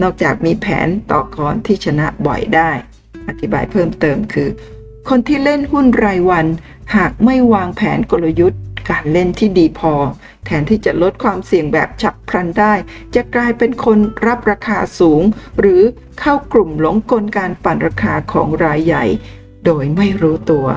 [0.01, 2.72] นอกจากมีแผนต่อกรที่ชนะบ่อยได้
[3.28, 4.49] อธิบายเพิ่มเติมคือ
[5.10, 6.45] คนที่เล่นหุ้นรายวัน
[6.95, 9.93] หากไม่วางแผนกลยุทธ์ การเล่นที่ดีพอ
[10.45, 12.74] แทนที่จะลดความเสี่ยงแบบฉับพลันได้
[13.16, 15.22] จะกลายเป็นคนรับราคาสูง
[15.60, 15.82] หรือ
[16.20, 19.06] เข้ากลุ่มหลงกลการปั่นราคาของรายใหญ่
[19.66, 20.68] โดยไม่รู้ตัว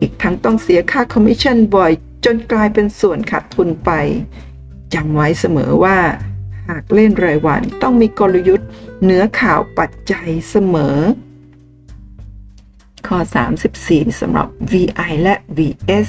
[0.00, 1.92] อีกทั้งต้องเสียค่าคอมมิชชั่นบ่อย
[2.24, 3.90] จนกลายเป็นส่วนขาดทุนไป
[4.94, 5.98] จำไว้เสมอว่า
[6.68, 8.68] หากเล่นรายวันต้องมีกลยุทธ์
[9.02, 10.96] เหนือข่าวปัจจัยเสมอ
[13.10, 13.24] ข้อ
[13.70, 16.06] 34สำหรับ VI และ VS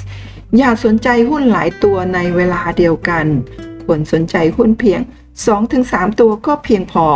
[0.58, 3.26] อย่าสนใจหุ้นหลายตัวในเวลาเดียวกัน
[3.84, 5.00] ควรสนใจหุ้นเพียง
[5.60, 7.06] 2-3 ตัวก็เพียงพอ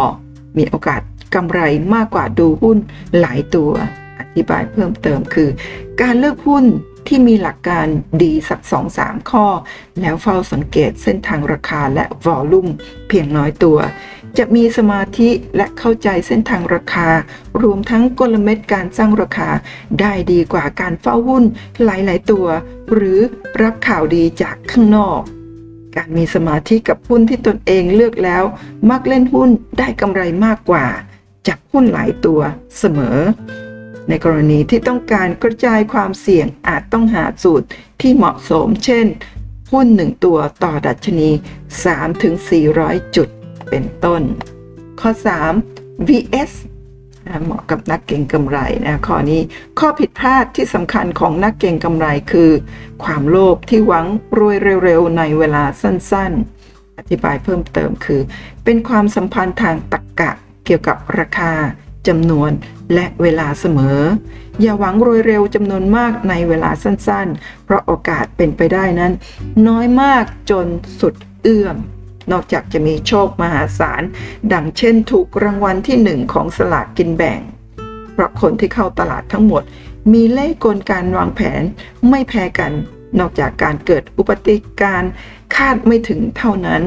[0.56, 1.00] มีโอกาส
[1.34, 1.60] กำไร
[1.94, 2.78] มากกว่าดูหุ้น
[3.20, 3.70] หลายตัว
[4.18, 5.48] อธิบายเพิ่มเติมคือ
[6.00, 6.64] การเลือกหุ้น
[7.08, 7.86] ที่มีหลักการ
[8.22, 8.60] ดีสัก
[8.96, 9.46] 2-3 ข้อ
[10.00, 12.68] แล้วเฝ้าสังเกตเส้นทางราคาและวอลลุ่ม
[13.08, 13.78] เพียงน้อยตัว
[14.38, 17.08] จะมีสมาธิและเข้าใจเส้นทางราคา
[17.62, 19.50] รวมทั้งกลเม็ดการสร้างราคา
[20.00, 21.44] ได้ดีกว่าการเฝ้าหุ้น
[21.84, 22.46] หลาย ๆ ตัว
[22.92, 23.18] หรือ
[23.62, 25.20] รับข่าวดีจากข้างนอก
[25.96, 28.44] การมีสมาธิกับหุ้นที่ตนเองเลือกแล้ว
[28.90, 30.86] มักเล่นหุ้นได้กำไรมากกว่า
[31.48, 32.40] จับหุ้นหลายตัว
[32.78, 33.18] เสมอ
[34.08, 37.66] ในกรณีที่ต้องการกระจายความเสี่ยงอาจต้องหาสูตร
[38.00, 39.06] ที่เหมาะสม เช่น
[39.72, 41.28] หุ้น 1 ตัวต่อดัชนี
[42.42, 43.28] 3-400 จุด
[43.70, 44.22] เป็นต้น
[45.00, 45.10] ข้อ
[45.58, 46.52] 3 VS
[47.44, 49.40] เหมาะกับนักเก็งกำไรนะข้อนี้
[49.78, 52.50] ข้อผิดพลาดที่สำคัญของนักเก็งกำไรคือ
[53.04, 54.06] ความโลภที่หวัง
[54.38, 58.20] รวยเร็วๆ ในเวลาสั้นๆ อธิบายเพิ่มเติมคือ
[58.64, 60.30] เป็นความสัมพันธ์ทางตรรกกะ
[60.64, 61.52] เกี่ยวกับราคา
[62.08, 62.50] จำนวน
[62.94, 64.00] และเวลาเสมอ
[64.60, 69.12] อย่าหวังรวยเร็วจำนวนมากในเวลาสั้นๆ เพราะโอกาสเป็นไปได้นั้น
[69.68, 70.66] น้อยมากจน
[71.00, 71.76] สุดเอื้อม
[72.32, 74.02] นอกจากจะมีโชคมหาศาล
[74.52, 77.40] ดังเช่นถูกรางวัลที่หนึ่งของสลากกินแบ่ง
[78.12, 79.62] เพราะคนที่เข้าตลาดทั้งหมด
[80.12, 81.62] มีเล่ห์กลการวางแผน
[82.08, 82.72] ไม่แพ้กัน
[83.18, 85.10] นอกจากการเกิดอุบัติการณ์
[85.56, 86.82] คาดไม่ถึงเท่านั้น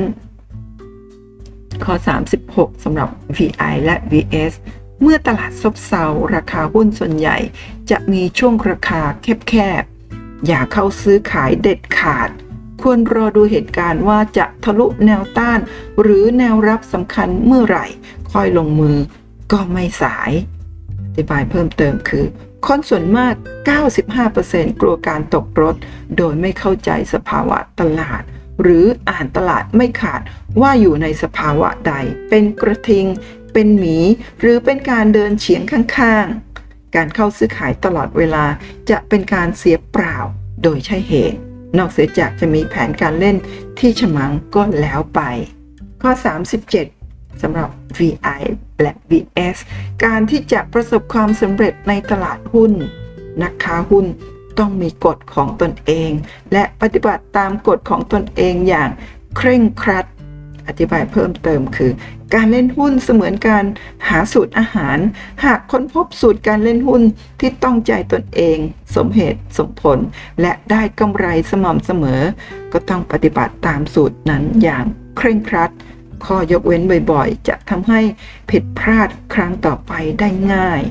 [1.84, 1.94] ข้อ
[2.40, 4.54] 36สำหรับ VI และ VS
[5.02, 7.38] เมื่อตลาดซบเซาราคาหุ้นส่วนใหญ่
[7.90, 9.02] จะมีช่วงราคา
[9.50, 12.30] แคบๆ อย่าเข้าซื้อขายเด็ดขาด
[12.82, 15.60] ควรรอดูเหตุการณ์ว่าจะทะลุแนวต้าน
[16.02, 17.86] หรือแนวรับสำคัญเมื่อไหร่
[18.32, 18.98] ค่อยลงมือ
[19.52, 20.32] ก็ไม่สาย
[21.06, 22.26] อธิบายเพิ่มเติมคือ
[22.66, 23.34] คนส่วนมาก
[24.08, 25.76] 95%กลัวการตกรถ
[26.18, 28.24] โดยไม่เข้าใจสภาวะตลาด
[28.62, 30.22] หรืออ่านตลาดไม่ขาด
[30.62, 31.94] ว่าอยู่ในสภาวะใด
[32.30, 33.06] เป็นกระทิง
[33.54, 33.98] เป็นหมี
[34.40, 38.46] หรือเป็นการเดินเฉียงข้างๆ การเข้าซื้อขายตลอดเวลา
[38.90, 40.18] จะเป็นการเสียเปล่า
[40.64, 41.40] โดยใช่เหตุ
[41.78, 43.38] นอกเสียจากจะมีแผนการเล่น
[43.80, 45.22] ที่ฉมังก็แล้วไป
[46.02, 46.12] ข้อ
[46.78, 48.42] 37สำหรับ VI
[48.82, 49.58] และ VS
[50.06, 52.72] การที่จะประสบความสำเร็จในตลาดหุ้น
[53.42, 54.06] นักค้าหุ้น
[54.60, 56.12] ต้องมีกฎของตนเอง
[56.54, 58.90] และปฏิบัติตามกฎของตนเองอย่าง
[59.38, 60.06] เคร่งครัด
[60.68, 61.92] อธิบายเพิ่มเติมคือ
[62.34, 63.66] การเล่นหุ้นเสมือนการ
[64.08, 64.98] หาสูตรอาหาร
[65.46, 67.02] หากค้นพบสูตรการเล่นหุ้น
[67.40, 68.58] ที่ต้องใจตนเอง
[68.96, 70.00] สมเหตุสมผล
[70.42, 72.22] และได้กำไรสม่ำเสมอ
[72.74, 74.86] ก็ต้องปฏิบัติตามสูตรนั้นอย่าง
[75.18, 75.72] เคร่งครัด
[76.26, 78.02] ข้อยกเว้นบ่อยๆ จะทำให้
[78.50, 80.82] ผิดพลาดครั้งต่อไปได้ง่าย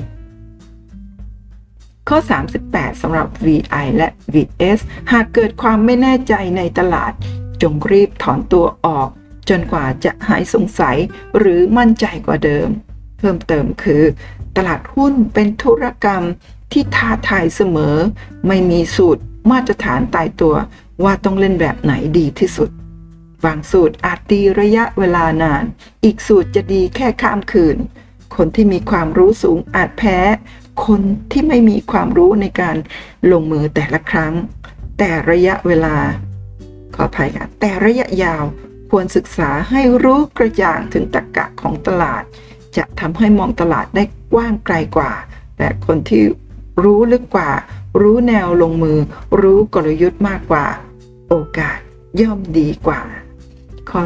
[2.09, 2.17] ข้อ
[2.59, 4.79] 38สำหรับ VI และ VS
[5.11, 7.11] หากเกิดความไม่แน่ใจในตลาด
[7.61, 9.09] จงรีบถอนตัวออก
[9.49, 10.97] จนกว่าจะหายสงสัย
[11.37, 12.69] หรือมั่นใจกว่าเดิม
[13.19, 14.03] เพิ่มเติมคือ
[14.57, 16.23] ตลาดหุ้นเป็นธุรกรรม
[16.71, 17.95] ที่ท้าทายเสมอ
[18.47, 19.21] ไม่มีสูตร
[19.51, 20.55] มาตรฐานตายตัว
[21.03, 22.69] ว่าต้องเล่นแบบไหนดีที่สุด
[23.45, 25.63] บางสูตรอาจดีระยะเวลานาน
[26.03, 27.77] อีกสูตรจะดีแค่ข้ามคืน
[28.35, 30.17] คนที่มีความรู้สูงอาจแพ้
[30.85, 32.75] คนที่ไม่มีความรู้ในการ
[33.31, 34.33] ลงมือแต่ละครั้ง
[34.97, 35.95] แต่ระยะเวลา
[36.95, 38.43] ขออภัยค่ะแต่ระยะยาว
[38.91, 42.23] ควรศึกษาให้รู้กระจ่างถึงตรรกะของตลาด
[42.77, 45.11] จะทำให้มองตลาดได้กว้างไกลกว่า
[45.57, 46.23] แต่คนที่
[46.83, 47.51] รู้ลึกกว่า
[48.01, 48.99] รู้แนวลงมือ
[49.41, 50.65] รู้กลยุทธ์มากกว่า
[51.29, 51.77] โอกาส
[52.21, 53.01] ย่อมดีกว่า
[53.89, 54.01] ข้อ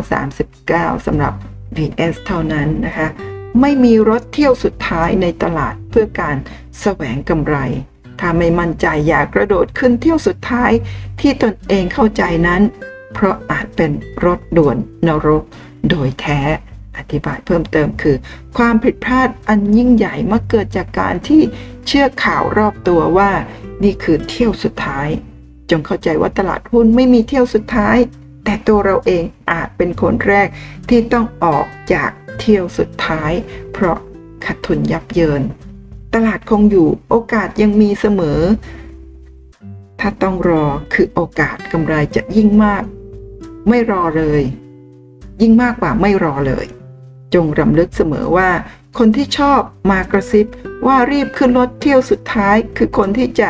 [0.50, 1.34] 39สำหรับ
[1.78, 3.08] VS เท่านั้นนะคะ
[3.62, 6.38] ไม่มีรถเที่ยวสุดท้ายในตลาดเพื่อการ
[6.82, 7.56] แสวงกำไร
[8.20, 10.72] ถ้าไม่มั่นใจอย่ากระโดดขึ้นเที่ยวสุดท้าย
[11.20, 12.62] ที่ตนเองเข้าใจนั้น
[13.14, 13.92] เพราะอาจเป็น
[14.26, 15.44] รถด่วนนรก
[15.90, 16.42] โดยแท้
[16.98, 18.16] อธิบายเพิ่มเติมคือ
[18.58, 21.42] ความผิดพลาดอันยิ่งใหญ่มาเกิดจากการที่
[21.88, 23.32] เชื่อข่าวรอบตัวว่า
[23.84, 25.08] นี่คือเที่ยวสุดท้าย
[25.70, 27.98] จงเข้าใจว่าตลาดหุ้นไม่มีเที่ยวสุดท้าย
[28.44, 30.48] แต่ตัวเราเองอาจเป็นคนแรก
[30.90, 32.10] ที่ต้องออกจาก
[32.40, 33.32] เที่ยวสุดท้าย
[33.74, 33.98] เพราะ
[34.46, 35.42] ขาดทุนยับเยิน
[36.14, 38.42] ตลาดคงอยู่โอกาสยังมีเสมอ
[40.00, 42.84] ถ้าต้องรอคือโอกาสกำไรจะยิ่งมาก
[43.70, 44.44] ไม่รอเลย
[45.42, 46.66] ยิ่งมากกว่าไม่รอเลย
[47.34, 48.50] จงรำลึกเสมอว่า
[48.98, 49.62] คนที่ชอบ
[49.92, 50.48] มากระซิบ
[50.88, 53.50] ว่ารีบขึ้นรถเที่ยวสุดท้าย คือคนที่จะ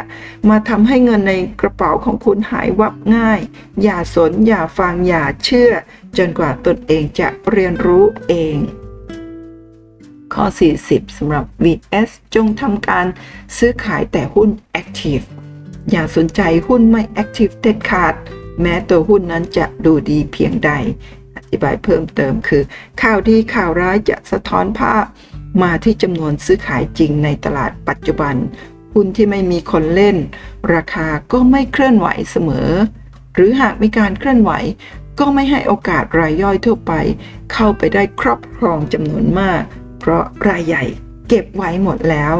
[0.49, 3.39] มาทำให้เงินในกระเป๋าของคุณหายวับง่าย
[3.83, 5.71] อย่าสนอย่าฟังอย่าเชื่อ
[6.17, 8.57] จนกว่าตนเองจะเรียนรู้เอง
[10.33, 10.45] ข้อ
[10.83, 13.05] 40สำหรับ VS จงทำการ
[13.57, 14.49] ซื้อขายแต่หุ้น
[14.81, 15.25] Active
[15.91, 18.13] อย่าสนใจหุ้นไม่ Active เด็ดขาด
[18.61, 20.71] แม้ตัวหุ้นนั้นจะดูดีเพียงใด
[21.35, 22.63] อธิบายเพิ่มเติมคือ
[23.01, 25.05] ข่าวดีข่าวร้ายจะสะท้อนภาพ
[25.61, 28.35] มาที่จำนวนซื้อขายจริงในตลาดปัจจุบัน
[28.93, 30.17] หุ้นที่ไม่มีคนเล่น
[30.73, 32.69] ราคาก็ไม่เคลื่อนไหวเสมอ
[33.35, 34.51] หรือหากมีการเคลื่อนไหว
[35.19, 36.93] ก็ไม่ให้โอกาสรายย่อยทั่วไป
[37.53, 39.61] เข้าไปได้ครอบครองจำนวนมาก
[39.99, 40.83] เพราะรายใหญ่
[41.27, 42.35] เก็บไว้หมดแล้ว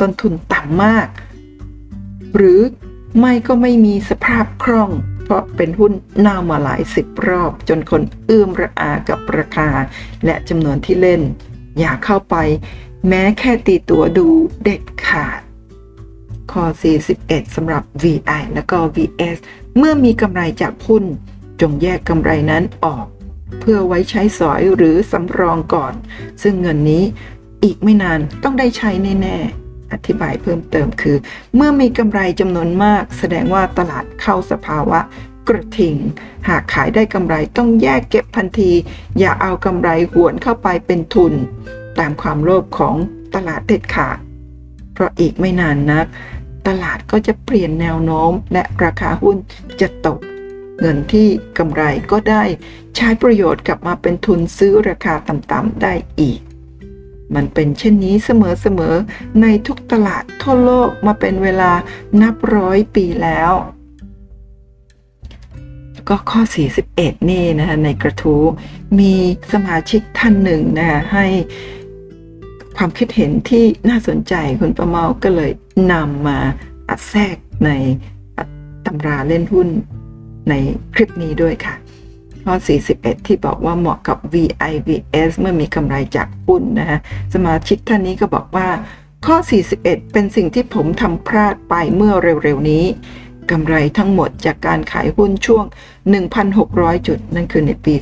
[0.00, 1.06] ต้นทุนต่ำมาก
[2.36, 2.60] หรือ
[3.18, 4.90] ไม่ก็ไม่มีสภาพคล่อง
[5.30, 9.68] ราะเป็นหุ้นเน่ามาหลายสิบรอบ จนคนเอื้อมระอากับราคา
[10.24, 11.22] และจำนวนที่เล่น
[11.78, 12.36] อย่าเข้าไป
[13.08, 14.26] แม้แค่ตีตัวดู
[14.62, 15.40] เด็ดขาด
[16.52, 16.64] ข้อ
[17.10, 19.38] 41สำหรับ VI และก็ VS
[19.76, 21.04] เมื่อมีกำไรจากหุ้น
[21.60, 23.06] จงแยกกำไรนั้นออก
[23.60, 25.94] เพื่อไว้ใช้สอยหรือสำรองก่อน
[26.42, 27.02] ซึ่งเงินนี้
[27.64, 28.90] อีกไม่นานต้องได้ใช้
[29.22, 29.59] แน่ๆ
[29.92, 31.16] อธิบายเพิ่มเติมคือ
[31.54, 35.00] เมื่อมีกำไรจำนวนมาก แสดงว่าตลาดเข้าสภาวะ
[35.48, 35.96] กระทิง
[36.48, 38.72] หากขายได้กำไรต้องแยกเก็บทันที
[39.18, 41.32] อย่าเอากำไรหวนเข้าไปเป็นทุน
[41.98, 42.94] ตามความโลภของ
[43.34, 44.18] ตลาดเด็ดขาด
[44.94, 46.06] เพราะอีกไม่นานนัก
[46.68, 49.36] ตลาดก็จะเปลี่ยนแนวโน้ม และราคาหุ้น
[49.80, 50.18] จะตก
[50.80, 51.28] เงินที่
[51.58, 52.44] กำไรก็ได้
[52.96, 56.40] ใช้ประโยชน์กลับมาเป็นทุนซื้อราคาต่ำๆได้อีก
[57.34, 58.30] มันเป็นเช่นนี้เส
[58.78, 61.72] มอๆในทุกตลาดทั่วโลกมาเป็นเวลา
[62.20, 63.52] นับร้อยปีแล้ว
[66.08, 66.40] ก็ข้อ
[66.86, 68.44] 41 นี่นะคะในกระทู้
[68.98, 69.12] มี
[69.52, 71.26] สมาชิกท่านหนึ่งนะคะให้
[72.76, 75.50] ความคิดเห็นที่น่าสนใจคุณประเมาก็เลย
[75.92, 76.38] นำมา
[76.88, 77.70] อัดแทรกใน
[78.86, 79.68] ตำราเล่นหุ้น
[80.48, 80.54] ใน
[80.94, 81.74] คลิปนี้ด้วยค่ะ
[82.44, 82.54] ข้อ
[82.92, 86.98] 41 ที่บอกว่าเหมาะกับ VIVS เมื่อมีกำไรจากหุ้นนะฮะ
[87.34, 88.68] สมาชิกท่านนี้ก็บอกว่า
[89.26, 89.36] ข้อ
[89.74, 92.84] 41 เป็นสิ่งที่ผมทำพลาดไปเมื่อเร็วๆนี้
[93.50, 95.64] กำไรทั้งหมดจากการขายหุ้นช่วง
[96.40, 97.94] 1,600 จุด นั่นคือในปี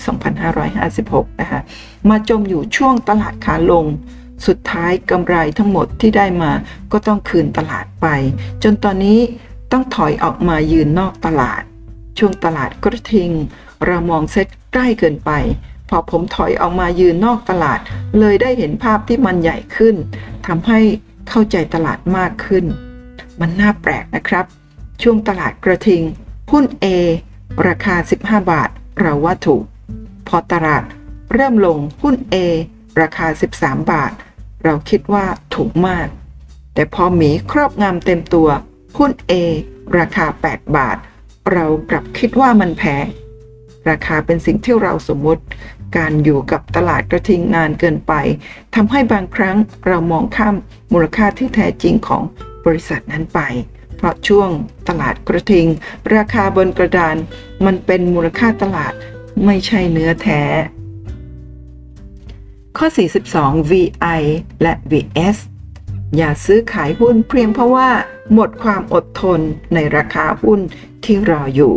[0.66, 1.61] 2556 นะคะ
[2.09, 3.84] มาจมอยู่ช่วงตลาดขาลง
[4.47, 6.53] สุดท้ายกำไรทั้งหมดที่ได้มา
[6.93, 8.07] ก็ต้องคืนตลาดไป
[8.62, 9.18] จนตอนนี้
[9.72, 11.62] ต้องถอยออกมายืนนอกตลาด
[12.18, 13.30] ช่วงตลาดกระทิง
[13.86, 15.30] เรามองเซ็ตใกล้เกินไป
[15.88, 17.80] พอผมถอยออกมายืนนอกตลาด
[18.18, 19.94] เลยได้เห็นภาพที่มันใหญ่ขึ้น
[20.46, 20.80] ทำให้
[21.28, 22.64] เข้าใจตลาดมากขึ้น
[23.40, 24.44] มันน่าแปลกนะครับ
[25.02, 26.02] ช่วงตลาดกระทิง
[26.52, 26.86] หุ้น A
[27.66, 28.70] ราคา 15 บาท
[29.00, 29.64] เราว่าถูก
[30.28, 30.82] พอตลาด
[31.32, 32.36] เริ่มลงหุ้น A
[33.00, 33.26] ราคา
[33.58, 34.12] 13 บาท
[34.64, 35.24] เราคิดว่า
[35.54, 36.08] ถูกมาก
[36.74, 38.48] แต่พอหมีครอบงำเต็มตัว
[38.98, 39.32] หุ้น A
[39.98, 40.96] ราคา 8 บาท
[41.52, 43.06] เรากลับคิดว่ามันแพง
[43.89, 45.43] ราคาเป็นสิ่งที่เราสมมติ
[45.97, 48.12] การอยู่กับตลาดกระทิงนานเกินไป
[48.74, 50.55] ทำให้บางครั้งเรามองข้าม
[50.93, 52.22] มูลค่าที่แท้จริงของ
[52.64, 53.41] บริษัทนั้นไป
[53.97, 54.51] เพราะช่วง
[54.89, 55.66] ตลาดกระทิง
[56.14, 57.16] ราคาบนกระดาน
[57.64, 58.93] มันเป็นมูลค่าตลาด
[59.45, 60.43] ไม่ใช่เนื้อแท้
[62.78, 62.86] ข้อ
[63.28, 64.22] 42 VI
[64.62, 65.36] และ VS
[66.16, 67.91] อย่าซื้อขายหุ้นเพียงเพราะว่า
[68.32, 69.41] หมดความอดทน
[69.74, 70.61] ในราคาหุ้น
[71.05, 71.74] ที่รออยู่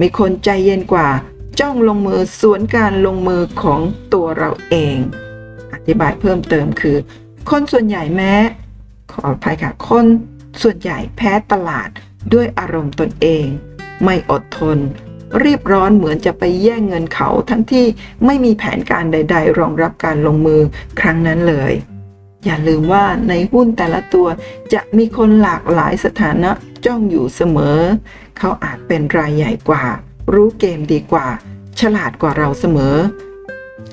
[0.00, 1.08] มีคนใจเย็นกว่า
[1.60, 3.80] จ้องลงมือสวนการลงมือของ
[4.12, 4.96] ตัวเราเอง
[5.72, 6.96] อธิบายเพิ่มเติมคือ
[7.50, 8.34] คนส่วนใหญ่แม้
[9.12, 10.06] ขออภัยค่ะ คน
[10.62, 11.88] ส่วนใหญ่แพ้ตลาด
[12.32, 13.46] ด้วยอารมณ์ตนเอง
[14.04, 14.78] ไม่อดทน
[15.42, 17.86] รีบร้อนเหมือนจะไปแย่งเงินเขาทั้งที่
[18.26, 20.60] ไม่มีแผนการใด ๆ รองรับการลงมือ
[21.00, 21.72] ครั้งนั้นเลย
[22.44, 24.28] อย่าลืมว่าในหุ้นแต่ละตัว
[24.72, 26.50] จะมีคนหลากหลายสถานะ
[26.84, 27.78] จ้องอยู่เสมอ
[28.38, 29.84] เขาอาจเป็นรายใหญ่กว่า
[30.34, 31.26] รู้เกมดีกว่า
[31.80, 32.96] ฉลาดกว่าเราเสมอ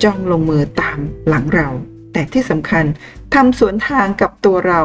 [0.03, 1.69] จ้องลงมือตามหลังเรา
[2.13, 2.85] แต่ที่สำคัญ
[3.33, 4.81] ทำสวนทางกับตัวเรา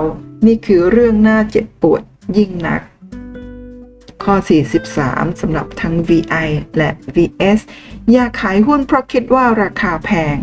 [0.46, 2.02] นี่คือเรื่องน่าเจ็บปวด
[2.36, 2.82] ยิ่งนัก
[4.24, 4.34] ข้อ
[4.88, 7.60] 43สำหรับทั้ง VI และ VS
[8.12, 10.36] อย่าขายหุ้นเพราะคิดว่าราคาแพง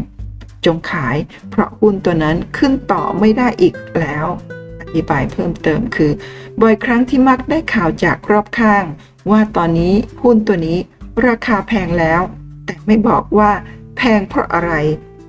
[0.65, 1.17] จงขาย
[1.49, 4.25] เพราะหุ้นตัวนั้นขึ้นต่อไม่ได้อีกแล้ว
[4.79, 6.11] อธิบายเพิ่มเติมคือ
[6.61, 8.85] บ่อยครั้งที่มักได้ข่าวจากรอบข้าง
[9.31, 9.93] ว่าตอนนี้
[10.23, 10.77] หุ้นตัวนี้
[11.27, 12.21] ราคาแพงแล้ว
[12.65, 13.51] แต่ไม่บอกว่า
[13.97, 14.71] แพงเพราะอะไร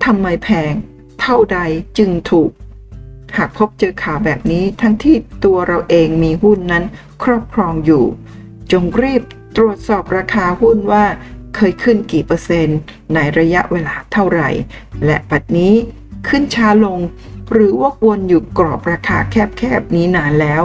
[0.04, 0.72] ทำไมแพง
[1.20, 1.58] เท่าใด
[1.98, 2.50] จึงถูก
[3.36, 6.84] หากพบเจอข่าวแบบนี้ทั้งที่ตัวเราเองมีหุ้นนั้น
[7.22, 8.04] ครอบครองอยู่
[8.72, 9.22] จงรีบ
[9.56, 11.04] ตรวจสอบราคาหุ้นว่า
[11.56, 12.78] เคยขึ้นกี่เปอร์เซ็นต์
[13.14, 14.50] ในระยะเวลาเท่าไหร่
[15.06, 15.74] และปัจนี้
[16.28, 17.00] ขึ้นช้าลง
[17.52, 20.62] หรือวกวนอยู่กรอบราคาแคบๆนี้นานแล้ว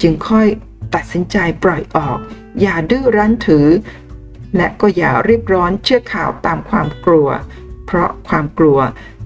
[0.00, 0.46] จึงค่อย
[0.94, 2.18] ตัดสินใจปล่อยออก
[2.60, 3.66] อย่าดื้อรั้นถือ
[4.56, 7.28] และก็อย่ารีบร้อนเชื่อข่าวตามความกลัว
[7.86, 8.78] เพราะความกลัว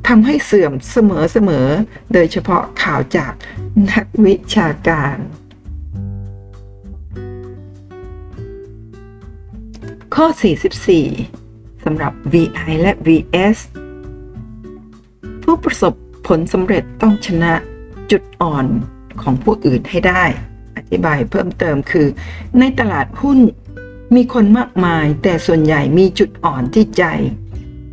[0.06, 0.96] ทำให้เสื่อมเส
[1.48, 3.32] มอๆ โดยเฉพาะข่าวจาก
[3.90, 5.16] นักวิชาการ
[10.18, 10.28] ข้อ
[11.06, 13.58] 44สำหรับ VI และ VS
[15.42, 15.94] ผู้ประสบ
[16.26, 17.52] ผลสำเร็จต้องชนะ
[18.10, 18.66] จุดอ่อน
[19.22, 20.24] ของผู้อื่นให้ได้
[20.76, 22.06] อธิบายเพิ่มเติมคือ
[22.58, 23.38] ในตลาดหุ้น
[24.14, 27.04] มีคนมากมาย แต่ส่วนใหญ่มีจุดอ่อนที่ใจ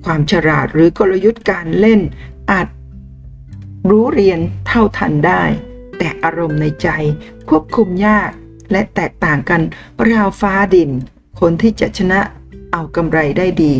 [0.05, 2.01] ความฉลาดหรือกลยุทธ์การเล่น
[2.51, 2.67] อาจ
[3.89, 5.43] รู้เรียนเท่าทันได้
[5.97, 6.89] แต่อารมณ์ในใจ
[7.49, 8.31] ควบคุมยาก
[8.71, 9.61] และแตกต่างกัน
[10.09, 10.91] ราวฟ้าดิน
[11.41, 12.19] คนที่จะชนะ
[12.71, 13.73] เอากำไรได้ดี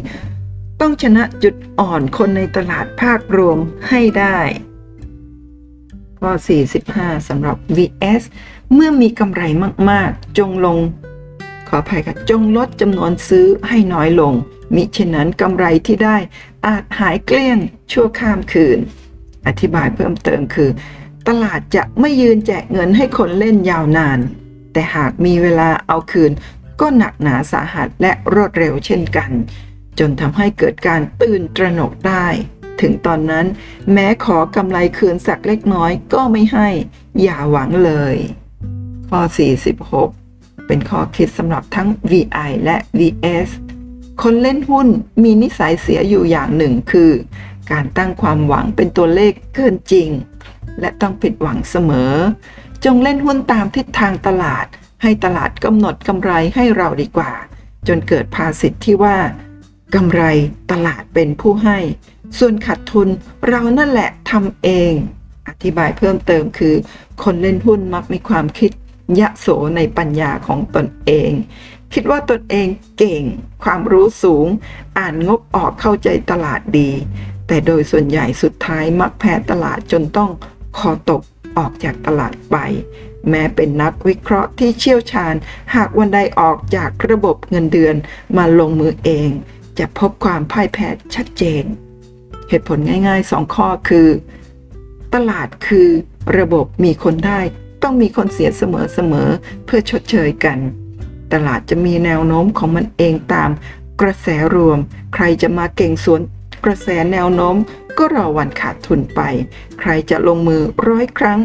[0.82, 3.58] ต้องชนะจุดอ่อนคนในตลาดภาครวม
[3.90, 4.38] ให้ได้
[6.20, 6.32] ข้อ
[6.80, 8.24] 45สำหรับ VS
[8.74, 9.44] เมื่อมีกำไร
[9.90, 10.80] มาก ๆ จงลง
[11.68, 14.34] ขออภัยค่ะ จงลดจำนวนซื้อให้น้อยลง
[14.76, 16.18] มิฉะนั้นกำไรที่ได้
[16.66, 17.60] อาจหายเกลี้ยง
[17.92, 18.80] ชั่วข้ามคืน
[19.48, 20.70] อธิบายเพิ่มเติมคือ
[21.28, 24.20] ตลาดจะไม่ยืนแจกเงินให้คนเล่นยาวนาน
[24.74, 26.32] แต่หากมีเวลาเอาคืน
[26.82, 29.32] ก็หนักหนาสาหัสและรวดเร็วเช่นกัน
[30.00, 32.28] จนทำให้เกิดการตื่นตระหนกได้
[32.82, 33.46] ถึงตอนนั้น
[33.94, 36.70] แม้ขอกำไรคืนสักเล็กน้อยก็ไม่ให้
[37.22, 38.16] อย่าหวังเลย
[39.10, 39.22] ข้อ
[39.96, 43.50] 46 เป็นข้อคิดสำหรับทั้ง VI และ VS
[44.22, 44.88] คนเล่นหุ้น
[45.24, 47.12] มีนิสัยเสียอยู่อย่างหนึ่งคือ
[47.72, 50.10] การตั้งความหวังเป็นตัวเลขเกินจริง
[50.80, 52.14] และต้องผิดหวังเสมอ
[52.86, 54.66] จงเล่นหุ้นตามทิศทางตลาด
[55.02, 57.32] ให้ตลาดกำหนดกำไรให้เราดีกว่า
[57.88, 59.18] จนเกิดภาษิตที่ว่า
[59.96, 60.22] กำไร
[60.72, 61.80] ตลาดเป็นผู้ให้
[62.40, 63.08] ส่วนขาดทุน
[63.48, 64.92] เรานั่นแหละทำเอง
[65.48, 66.76] อธิบายเพิ่มเติมคือ
[67.24, 68.72] คนเล่นหุ้นมักมีความคิด
[69.20, 71.32] ยะโสในปัญญาของตนเอง
[71.94, 73.24] คิดว่าตนเองเก่ง
[73.64, 74.48] ความรู้สูง
[74.98, 76.92] อ่านงบออกเข้าใจตลาดดี
[77.48, 80.32] แต่โดยส่วนใหญ่สุดท้ายมักแพ้ตลาดจนต้อง
[80.78, 81.22] คอตก
[81.58, 82.58] ออกจากตลาดไป
[83.30, 85.36] แม้เป็นนักวิเคราะห์ที่เชี่ยวชาญ
[85.76, 87.96] หากวันใดออกจากระบบเงินเดือน
[88.38, 89.30] มาลงมือเอง
[89.80, 91.64] จะพบความพ่ายแพ้ชัดเจน
[92.50, 94.08] เหตุผลง่ายๆสองข้อคือ
[95.14, 95.90] ตลาดคือ
[96.38, 97.40] ระบบมีคนได้
[97.84, 100.58] ต้องมีคนเสียเสมอๆเพื่อชดเชยกัน
[101.34, 103.50] ตลาดจะมีแนวโน้มของมันเองตาม
[104.02, 104.80] กระแสรวม
[105.14, 106.22] ใครจะมาเก่งสวน
[106.66, 107.56] กระแสแนวโน้ม
[107.98, 109.22] ก็รอวันขาดทุนไป
[109.80, 111.40] ใครจะลงมือร้อยครั้ง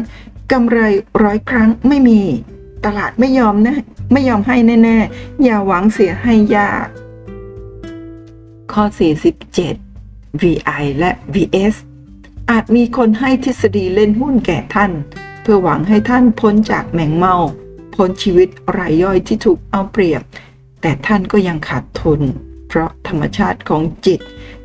[0.51, 0.79] กำไร
[1.23, 2.21] ร้อยครั้งไม่มี
[2.85, 3.77] ตลาดไม่ยอมนะ
[4.11, 6.87] ไม่ยอมให้แน่ ๆ อย่าหวังเสียให้ยาก
[8.71, 8.83] ข้อ
[9.63, 11.75] 47 VI และ VS
[12.49, 14.91] อาจมีคนให้ทฤษฎีเล่นหุ้นแก่ท่าน
[15.41, 17.35] เพื่อหวังให้ท่านพ้นจากแมงเมา
[17.95, 20.21] พ้นชีวิตรายย่อยที่ถูกเอาเปรียบ
[20.81, 22.21] แต่ท่านก็ยังขาดทุน
[22.67, 24.19] เพราะธรรมชาติของจิต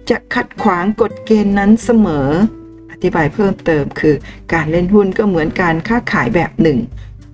[0.09, 2.62] จะขัดขวางกฎเกณฑ์นั้นเสมออ
[3.03, 4.15] ธิบายเพิ่มเติมคือ
[4.53, 6.79] การเล่นหุ้นก็เหมือนการค้าขายแบบหนึ่ง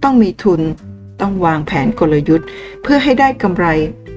[0.03, 0.61] ต้องมีทุน
[1.21, 2.47] ต้องวางแผนกลยุทธ์
[2.83, 3.67] เพื่อให้ได้กำไร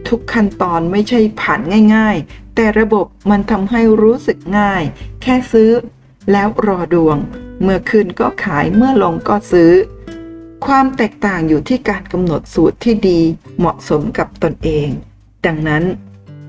[0.07, 1.59] ทุกขั้นตอนไม่ใช่ผ่าน
[1.95, 4.83] ง่าย ๆ แต่ระบบมันทำให้รู้สึกง่าย
[5.21, 5.71] แค่ซื้อ
[6.31, 7.17] แล้วรอดวง
[7.61, 9.71] เมื่อขึ้นก็ขายเมื่อลงก็ซื้อ
[10.65, 13.19] ความแตกต่างอยู่ที่การกำหนดสูตรที่ดี
[13.57, 14.89] เหมาะสมกับตนเอง
[15.45, 15.83] ดังนั้น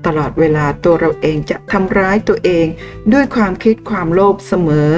[0.05, 2.65] ตลอดเวลาตัวเราเองจะทำร้ายตัวเอง
[3.13, 4.89] ด้วยความคิดความโลภเสมอ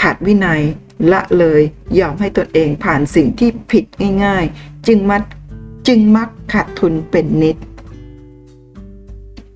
[0.00, 0.62] ขาดวินัย
[1.12, 1.62] ละเลย
[1.98, 3.84] ยอมให้ตนเองผ่านสิ่งที่ผิด
[4.24, 5.22] ง่ายๆ จึงมัด
[5.88, 7.56] จึงมักขาดทุนเป็นนิด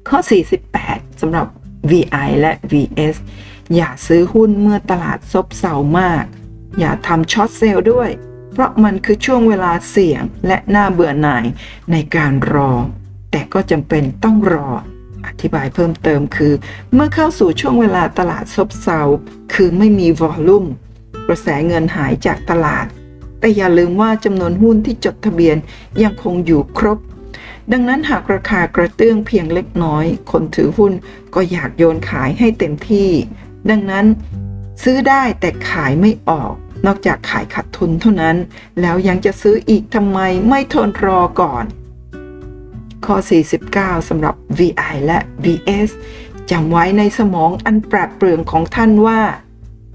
[0.08, 0.18] ข้อ
[0.68, 1.46] 48สำหรับ
[1.90, 3.16] VI และ VS
[3.74, 6.24] อย่าซื้อหุ้นเมื่อตลาดซบเซามาก
[6.78, 8.10] อย่าทำช็อตเซลล์ด้วย
[8.52, 11.44] เพราะมันคือช่วงเวลาเสี่ยงและน่าเบื่อหน่าย
[11.92, 12.72] ในการรอ
[13.32, 14.68] แต่ก็จำเป็นต้องรอ
[15.26, 16.52] อธิบายเพิ่มเติมคือ
[16.94, 19.00] เมื่อเข้าสู่ช่วงเวลาตลาดซบเซา
[19.54, 20.64] คือไม่มีวอลลุ่ม
[21.26, 22.86] กระแสเงินหายจากตลาด
[23.40, 25.56] แต่อย่าลืมว่าจำนวนหุ้นที่จดทะเบียน
[26.02, 26.98] ยังคงอยู่ครบ
[27.72, 30.92] ดังนั้นหากราคากระเตื้องเพียงเล็กน้อย คนถือหุ้น
[31.34, 33.10] ก็อยากโยนขายให้เต็มที่
[33.70, 34.06] ดังนั้น
[34.82, 36.54] ซื้อได้แต่ขายไม่ออก
[36.86, 38.36] นอกจากขายขาดทุนเท่านั้น
[38.80, 40.18] แล้วยังจะซื้ออีกทำไม
[40.48, 41.64] ไม่ทนรอก่อน
[43.06, 43.16] ข้อ
[43.62, 45.90] 49สำหรับ VI และ VS
[46.50, 49.20] จำไว้ในสมองอันปราดเปรื่องของท่านว่า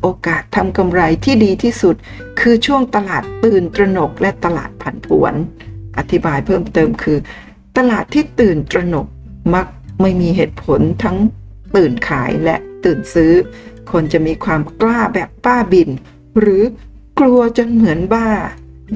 [0.02, 1.96] โอกาสทำกำไรที่ดีที่สุด
[2.40, 5.34] คือช่วงตลาดตื่นตระหนกและตลาดผันผวน
[5.98, 7.18] อธิบายเพิ่มเติมคือ
[7.78, 9.08] ตลาดที่ตื่นตระหนก
[9.54, 9.68] มัก
[10.02, 11.18] ไม่มีเหตุผลทั้ง
[11.76, 13.34] ตื่นขายและตื่นซื้อ
[13.92, 15.90] คนจะมีความกล้าแบบป้าบิน
[16.40, 16.64] หรือ
[17.20, 18.30] กลัวจนเหมือนบ้า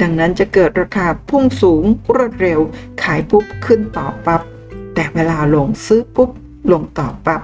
[0.02, 1.84] ดังนั้นจะเกิดราคาพุ่งสูง
[2.16, 2.60] รวดเร็ว
[3.04, 4.42] ขายปุ๊บขึ้นต่อปับ๊บ
[4.96, 6.30] แต่เวลาลงซื้อปุ๊บ
[6.72, 7.42] ลงต่อปับ๊บ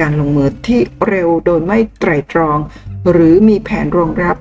[0.00, 2.58] การลงมือที่เร็วโดยไม่ไตรตรอง
[3.10, 4.36] หรือมีแผนรองรับ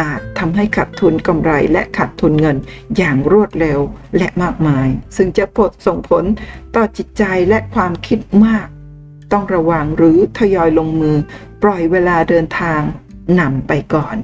[0.00, 2.56] อาจทำให้ขาดทุนกำไรและขาดทุนเงิน
[2.96, 3.78] อย่างรวดเร็ว
[4.18, 6.24] และมากมาย ซึ่งจะผลส่งผล
[6.74, 8.66] ต่อจิตใจและความคิดมาก
[9.32, 11.16] ต้องระวังหรือทยอยลงมือ
[11.62, 12.80] ปล่อยเวลาเดินทาง
[13.40, 14.16] นำไปก่อน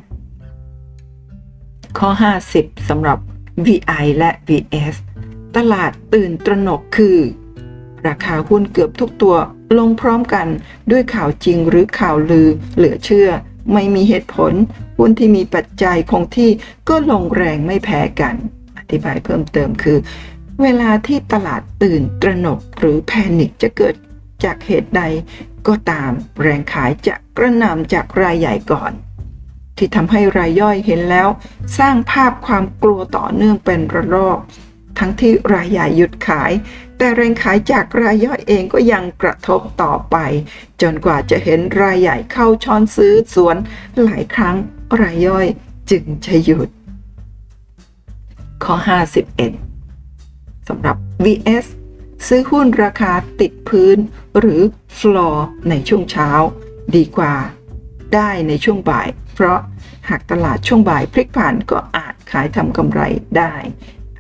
[1.99, 2.09] ข้อ
[2.49, 3.19] 50สำหรับ
[3.67, 4.97] VI และ VS
[5.57, 7.19] ตลาดตื่นตระหนกคือ
[8.07, 9.37] ราคาหุ้นเกือบทุกตัว
[9.79, 10.47] ลงพร้อมกัน
[10.91, 13.29] ด้วยข่าวจริงหรือข่าวลือเหลือเชื่อ
[13.73, 14.53] ไม่มีเหตุผล
[14.99, 16.51] หุ้นที่มีปัจจัยคงที่
[16.89, 18.35] ก็ลงแรงไม่แพ้กัน
[18.79, 19.99] อธิบายเพิ่มเติมคือ
[20.63, 23.95] เวลาที่ตลาดตื่นตระหนกหรือแพนิคจะเกิด
[24.45, 25.03] จากเหตุใด
[25.67, 26.11] ก็ตาม
[26.43, 28.93] แรงขายจะกระนำจากรายใหญ่ก่อน
[29.79, 31.29] ที่ทำให้รายย่อยเห็นแล้ว
[31.79, 34.39] สร้างภาพความกลัวต่อเนื่องเป็นระลอก
[34.99, 36.53] ทั้งที่รายใหญ่หยุดขาย
[36.97, 40.17] แต่แรงขายจากรายย่อยเองก็ยังกระทบต่อไป
[40.83, 43.57] จนกว่าจะเห็นรายใหญ่เข้าช้อนซื้อสวน
[44.03, 44.57] หลายครั้ง
[45.01, 45.47] รายย่อย
[45.91, 46.69] จึงจะหยุด
[48.65, 48.75] ข้อ
[49.93, 51.67] 51สำหรับ VS
[52.27, 53.97] ซื้อหุ้นราคาติดพื้น
[54.39, 54.61] หรือ
[54.99, 55.37] floor
[55.69, 56.31] ในช่วงเช้า
[56.97, 57.35] ดีกว่า
[58.15, 59.09] ได้ในช่วงบ่าย
[59.41, 59.63] เพราะ
[60.09, 63.01] หากตลาดช่วงบ่ายพลิกผันก็อาจขายทำกำไร
[63.37, 63.55] ได้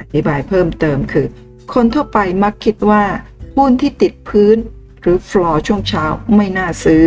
[0.00, 1.26] อธิบายเพิ่มเติมคือ
[1.74, 3.04] คนทั่วไปมักคิดว่า
[3.56, 4.56] หุ้นที่ติดพื้น
[5.00, 6.04] หรือ floor ช่วงเช้า
[6.36, 7.04] ไม่น่าซื้อ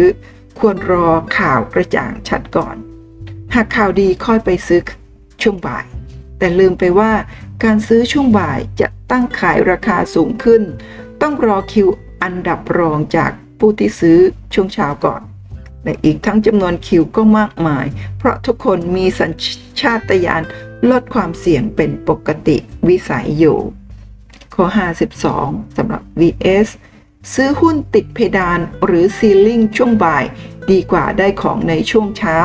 [0.59, 1.07] ควรรอ
[1.37, 2.75] ข่าวกระจ่างชัดก่อน
[3.55, 4.81] หากข่าวดีค่อยไปซื้อ
[5.41, 5.85] ช่วงบ่าย
[6.37, 7.11] แต่ลืมไปว่า
[7.63, 10.61] การซื้อช่วงบ่ายจะตั้งขายราคาสูงขึ้น
[11.21, 11.87] ต้องรอคิว
[12.23, 14.19] อันดับรองจากผู้ที่ซื้อ
[14.53, 15.21] ช่วงเช้าก่อน
[15.83, 17.85] และอีกทั้งจำนวนคิวก็มากมาย
[18.17, 19.31] เพราะทุกคนมีสัญ
[19.81, 20.43] ชาตญาณ
[20.89, 22.57] ลดความเสี่ยงเป็นปกติ
[22.87, 23.57] วิสัยอยู่
[24.55, 24.65] ข้อ
[25.21, 26.67] 52สำหรับ VS
[27.33, 30.23] ซื้อหุ้นติดเพดานหรือซีลิงช่วงบ่าย
[30.71, 32.37] ดีกว่าได้ของในช่วงเช้า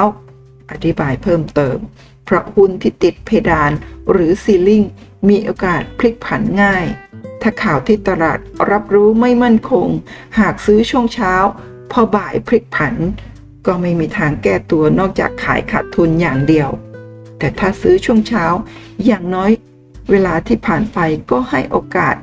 [0.70, 1.78] อธิบายเพิ่มเติม
[2.24, 3.72] เพราะหุ้นที่ติดเพดาน
[4.11, 4.82] หรือซีลิง
[5.28, 6.87] มีโอกาสพลิกผันง่าย
[7.43, 8.39] ถ้าข่าวที่ตลาด
[8.70, 9.89] รับรู้ไม่มั่นคง
[10.39, 11.34] หากซื้อช่วงเช้า
[11.93, 12.95] พอบ่ายพลิกผัน
[13.66, 16.70] ก็ไม่มีทางแก้ตัวนอกจากขายขาดทุนอย่างเดียว
[17.39, 18.45] แต่ถ้าซื้อช่วงเช้า
[19.07, 19.51] อย่างน้อย
[20.11, 20.99] เวลาที่ผ่านไป
[21.30, 22.16] ก็ให้โอกาส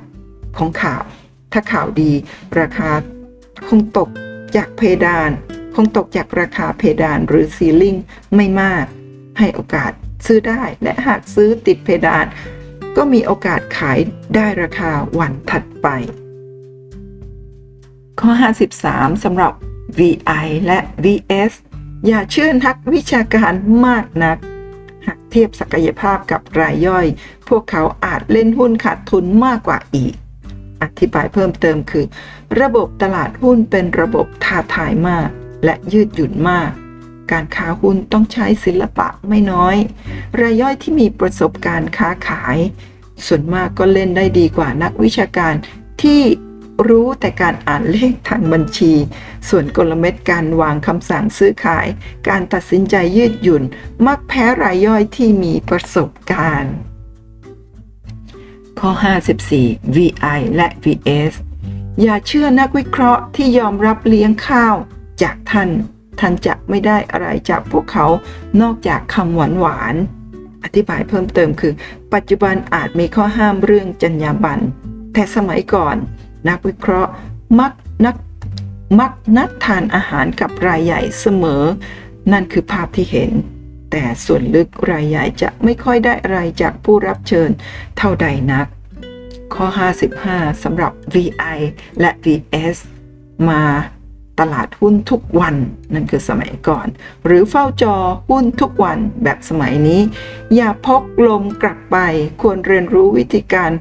[0.57, 1.03] ของข่าว
[1.51, 2.11] ถ้าข่าวดี
[2.59, 2.89] ราคา
[3.67, 4.09] คงตก
[4.55, 5.29] จากเพดาน
[5.75, 7.95] คงตกจากราคาเพดานหรือซีลิง
[8.35, 8.85] ไม่มาก
[9.37, 9.91] ให้โอกาส
[10.25, 12.25] ซื้อได้และหากซื้อติดเพดาน
[12.97, 13.99] ก็มีโอกาสขาย
[14.35, 15.87] ได้ราคาวันถัดไป
[18.27, 18.35] ข้อ
[18.79, 19.53] 53สำหรับ
[19.99, 21.51] VI และ VS
[22.07, 23.53] อย่าเชื่อนักวิชาการ
[23.85, 24.37] มากนัก
[25.05, 27.05] หากเทียบศักยภาพกับรายย่อย
[27.47, 30.13] พวกเขาอาจเล่นหุ้นขาดทุนมากกว่าอีก
[30.81, 32.05] ออธิบายเพิ่มเติมคือ
[32.61, 35.29] ระบบตลาดหุ้นเป็นระบบท้าทายมาก
[35.65, 36.69] และยืดหยุ่นมาก
[37.31, 39.75] การค้าหุ้นต้องใช้ศิลปะไม่น้อย
[40.41, 42.57] รายย่อยที่มีประสบการณ์ค้าขาย
[43.25, 45.53] ส่วนมากก็เล่นได้ดีกว่านักวิชาการ
[46.03, 46.21] ที่
[46.89, 48.93] รู้แต่การอ่านเลขทางบัญชี
[49.49, 51.87] ส่วนกลเม็ดการวางคำสั่งซื้อขาย
[52.27, 53.63] การตัดสินใจยืดหยุ่น
[54.05, 56.75] มักแพ้รายย่อยที่มีประสบการณ์
[58.79, 58.91] ข้อ
[59.43, 61.33] 54 VI และ VS
[62.01, 64.75] อย่าเชื่อนักวิเคราะห์ที่ยอมรับเลี้ยงข้าว
[65.21, 65.69] จากท่าน
[66.19, 68.05] ท่านจะไม่ได้อะไรจากพวกเขา
[68.61, 69.95] นอกจากคำหวานหวาน
[70.63, 71.73] อธิบายเพิ่มเติมคือ
[72.13, 74.63] ปัจจุบันอาจมีข้อห้ามเรื่องจรรยาบรรณ
[75.13, 75.95] แต่สมัยก่อน
[76.49, 77.11] นักวิเคราะห์
[77.59, 77.73] มัก
[78.05, 78.15] นัก
[78.99, 81.63] มักนัดทานอาหารกับรายใหญ่เสมอ
[82.31, 83.31] นั่นคือภาพที่เห็น
[83.91, 87.49] แต่ส่วนลึกรายใหญ่จะไม่ค่อยได้อะไรจากผู้รับเชิญ
[87.97, 88.67] เท่าใดนัก
[89.53, 89.65] ข้อ
[90.15, 91.57] 55สำหรับ VI
[91.99, 92.77] และ VS
[93.49, 93.63] มา
[94.39, 95.55] ตลาดหุ้นทุกวัน
[95.93, 96.87] นั่นคือสมัยก่อน
[97.25, 97.95] หรือเฝ้าจอ
[98.29, 100.01] หุ้นทุกวันแบบสมัยนี้
[100.55, 101.97] อย่าพกลมกลับไป
[102.41, 103.71] ควรเรียนรู้วิธีการ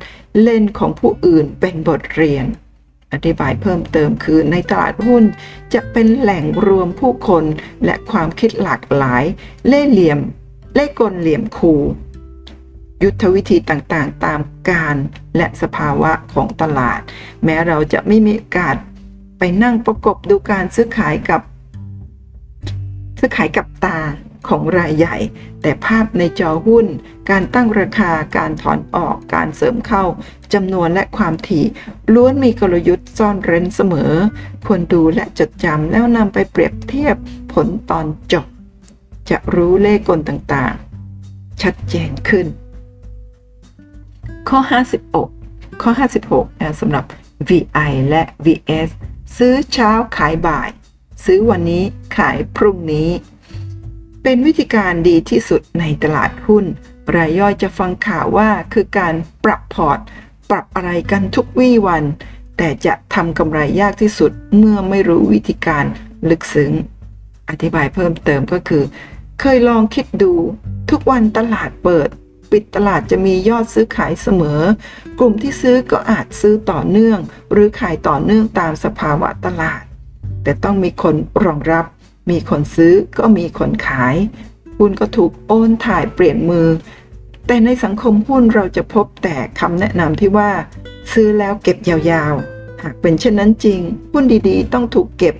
[0.42, 2.46] เล่นของผู้อื่นเป็นบทเรียน
[3.12, 5.24] อธิบายเพิ่มเติมคือในตลาดหุ้น
[5.74, 7.44] จะเป็นแหล่งรวมผู้คน
[7.84, 9.24] และความคิดหลากหลาย
[9.66, 10.18] เล่เหลี่ยม
[10.74, 11.74] เล่กลเหลี่ยมคู
[13.02, 14.40] ยุทธวิธีต่างๆ ตาม
[14.70, 14.96] การ
[15.36, 17.00] และสภาวะของตลาด
[17.44, 18.76] แม้เราจะไม่มีโอกาส
[19.44, 21.42] ไปนั่งประกบดูการซื้อขายกับ
[23.18, 23.98] ซื้อขายกับตา
[24.48, 25.16] ของรายใหญ่
[25.62, 26.86] แต่ภาพในจอหุ้น
[27.30, 30.04] การตั้งราคาการถอนออกการเสริมเข้า
[30.52, 31.64] จำนวนและความถี่
[32.14, 34.12] ล้วนมีกลยุทธ์ซ่อนเร้นเสมอ
[34.66, 37.16] ควรดูและจดจำแล้วนำไปเปรียบเทียบ
[37.52, 38.46] ผลตอนจบ
[39.30, 42.46] จะรู้เลขกลต่างๆ ชัดเจนขึ้น
[44.48, 44.58] ข้อ
[45.20, 45.90] 56 ข้อ
[46.26, 47.04] 56นะสำหรับ
[47.48, 48.90] VI และ VS
[49.36, 50.70] ซื้อเช้าขายบ่าย
[51.24, 51.84] ซื้อวันนี้
[52.16, 53.10] ขายพรุ่งนี้
[54.22, 56.64] เป็นวิธีการดีที่สุดในตลาดหุ้น
[57.16, 59.14] รายย่อยจะฟังข่าวว่าคือการ
[59.44, 59.98] ปรับพอร์ต
[60.50, 62.04] ปรับอะไรกันทุกวี่วัน
[62.56, 65.84] แต่จะทำกำไรยากที่สุดเมื่อไม่รู้วิธีการ
[66.30, 66.72] ลึกซึ้ง
[67.50, 68.82] อธิบายเพิ่มเติมก็คือ
[69.40, 70.32] เคยลองคิดดู
[70.90, 72.08] ทุกวันตลาดเปิด
[72.52, 74.60] ปิดตลาดจะมียอดซื้อขายเสมอ
[75.18, 77.18] กลุ่มที่ซื้อก็อาจซื้อต่อเนื่อง
[77.52, 79.82] หรือขายต่อเนื่องตามสภาวะตลาด
[80.42, 81.86] แต่ต้องมีคนรองรับ
[82.30, 84.16] มีคนซื้อก็มีคนขาย
[84.78, 86.68] หุ้นก็ถูกโอนถ่ายเปลี่ยนมือ
[87.46, 90.50] แต่ในสังคมหุ้นเราจะพบแต่คำแนะนำที่ว่า
[91.12, 93.80] ซื้อแล้วเก็บยาวๆ หากเป็นเช่นนั้นจริง
[94.12, 95.34] หุ้นดีๆ ต้องถูกเก็บ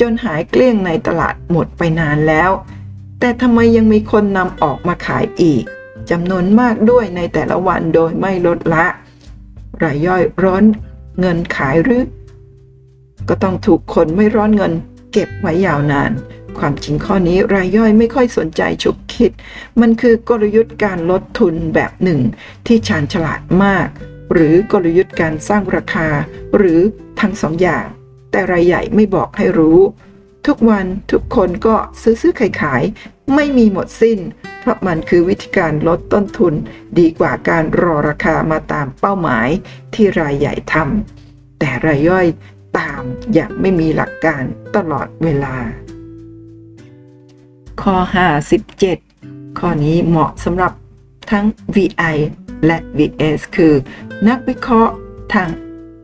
[0.00, 2.50] จนหายเกลี้ยงในตลาดหมดไปนานแล้ว
[3.20, 5.64] แต่ทำไมยังมีคนนำออกมาขายอีก
[6.10, 8.86] จำนวนมากด้วยในแต่ละวันโดยไม่ลดละ
[9.82, 10.64] รายย่อยร้อน
[11.20, 12.04] เงินขายหรือ
[13.28, 14.72] ก็ต้องถูกคนไม่ร้อนเงิน
[15.12, 16.10] เก็บไว้ยาวนาน
[16.58, 19.30] ความจริงข้อนี้รายย่อยไม่ค่อยสนใจฉุกคิด
[19.80, 22.20] มันคือกลยุทธ์การลดทุนแบบหนึ่ง
[22.66, 23.88] ที่ชาญฉลาดมาก
[24.32, 26.08] หรือกลยุทธ์การสร้างราคา
[26.56, 26.80] หรือ
[27.20, 27.86] ทั้งสองอย่าง
[28.30, 29.78] แต่รายใหญ่ไม่บอกให้รู้
[30.46, 32.82] ทุกวันทุกคนก็ซื้อซื้อขายขาย
[33.34, 34.18] ไม่มีหมดสิ้น
[34.60, 36.54] เพราะมันคือวิธีการลดต้นทุน
[36.98, 39.48] ดีกว่าการรอราคามาตามเป้าหมาย
[39.94, 42.26] ที่รายใหญ่ทำแต่รายย่อย
[42.78, 44.42] ตามอย่างไม่มีหลักการ
[44.76, 45.56] ตลอดเวลา
[47.82, 47.96] ข้อ
[48.78, 50.72] 57 ข้อนี้เหมาะสำหรับ
[51.30, 52.16] ทั้ง VI
[52.66, 53.74] และ VS คือ
[54.28, 54.94] นักวิเคราะห์
[55.34, 55.48] ทาง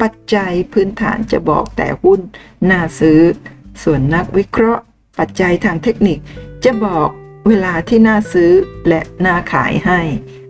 [0.00, 2.20] ปัจจัยพื้นฐานจะบอกแต่หุ้น
[2.70, 3.20] น่าซื้อ
[3.82, 4.82] ส่วนนักวิเคราะห์
[5.18, 6.18] ปัจจัยทางเทคนิค
[6.64, 7.08] จะบอก
[7.48, 8.52] เวลาที่น่าซื้อ
[8.88, 10.00] และน่าขายให้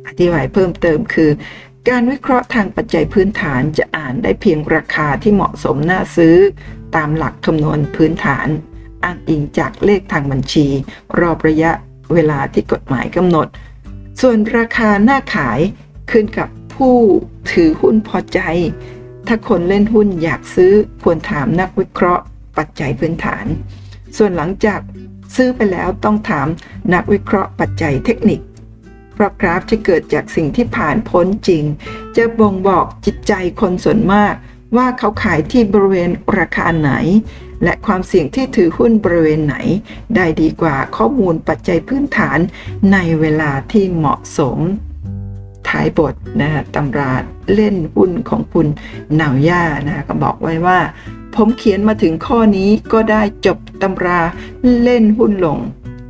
[0.06, 1.30] อธิบายเพิ่มเติมคือ
[1.88, 6.36] การวิเคราะห์ทางปัจจัยพื้นฐานจะอ่านได้เพียงราคาที่เหมาะสมน่าซื้อ
[6.96, 8.48] ตามหลักคำนวณพื้นฐาน
[9.04, 10.66] อ้างอิงจากเลขทางบัญชี
[11.20, 11.72] รอบระยะ
[12.12, 13.46] เวลาที่กฎหมายกำหนด
[14.20, 15.60] ส่วนราคาหน้าขาย
[16.10, 16.96] ขึ้นกับผู้
[17.52, 18.40] ถือหุ้นพอใจ
[19.26, 20.72] ถ้าคนเล่นหุ้นอยากซื้อ
[21.02, 22.24] ควรถามนักวิเคราะห์
[22.58, 23.44] ปัจจัยพื้นฐาน
[24.16, 24.80] ส่วนหลังจาก
[25.36, 26.46] ซื้อไปแล้วต้องถาม
[26.94, 28.40] นักวิเคราะห์ปัจจัยเทคนิค
[29.14, 31.64] เพราะกราฟที่เกิดจากสิ่งที่ผ่านพ้นจริง
[32.16, 34.34] จะบ่งบอกจิตใจคนส่วนมาก
[34.76, 36.92] ว่าเขาขายที่บริเวณราคาไหน
[37.64, 39.56] และความเสี่ยงที่ถือหุ้นบริเวณไหน
[40.14, 42.38] ได้ดีกว่าข้อมูลปัจจัยพื้นฐาน
[42.92, 44.58] ในเวลาที่เหมาะสม
[45.68, 47.12] ท้ายบทนะฮะตำรา
[47.54, 48.66] เล่นหุ้นของคุณ
[49.20, 50.78] นาวย่านะก็บอกไว้ว่า
[51.36, 54.20] ผมเขียนมาถึงข้อนี้ก็ได้จบตำรา
[54.82, 55.58] เล่นหุ้นลง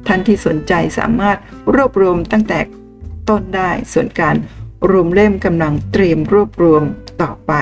[0.07, 1.39] ท่านที่สนใจสามารถ
[1.75, 2.59] รวบรวมตั้งแต่
[3.29, 4.35] ต้นได้ส่วนการ
[4.91, 6.83] รวมเล่มกำลังเตรียมรวบรวม
[7.23, 7.53] ต่อไป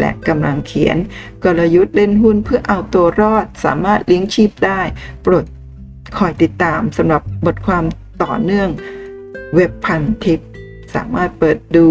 [0.00, 0.96] และกำลังเขียน
[1.44, 4.80] กลยุทธ์เล่นหุ้นเพื่อเอาตัวรอดสามารถเลี้ยงชีพได้
[5.22, 5.44] โปรด
[6.18, 7.84] คอยติดตามสำหรับบทความ
[8.22, 8.68] ต่อเนื่อง
[9.54, 10.40] เว็บพันทิป
[10.94, 11.86] สามารถเปิดดู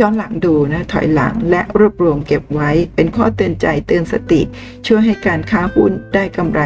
[0.00, 4.40] ย้อนหลังดูนะถอยหลังและรวบรวมเก็บไว้ เป็นข้อเตือนใจเตือนสติ
[4.86, 6.60] ช่วยให้การค้าหุ้นได้กำไร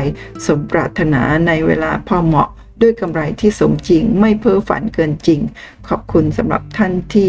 [0.47, 2.51] สมปรารถนาในเวลาพอเหมาะ
[2.83, 5.41] ด้วยกำไรที่สมจริงไม่เพ้อฝันเกินจริง
[5.89, 7.29] ขอบคุณสำหรับท่านที่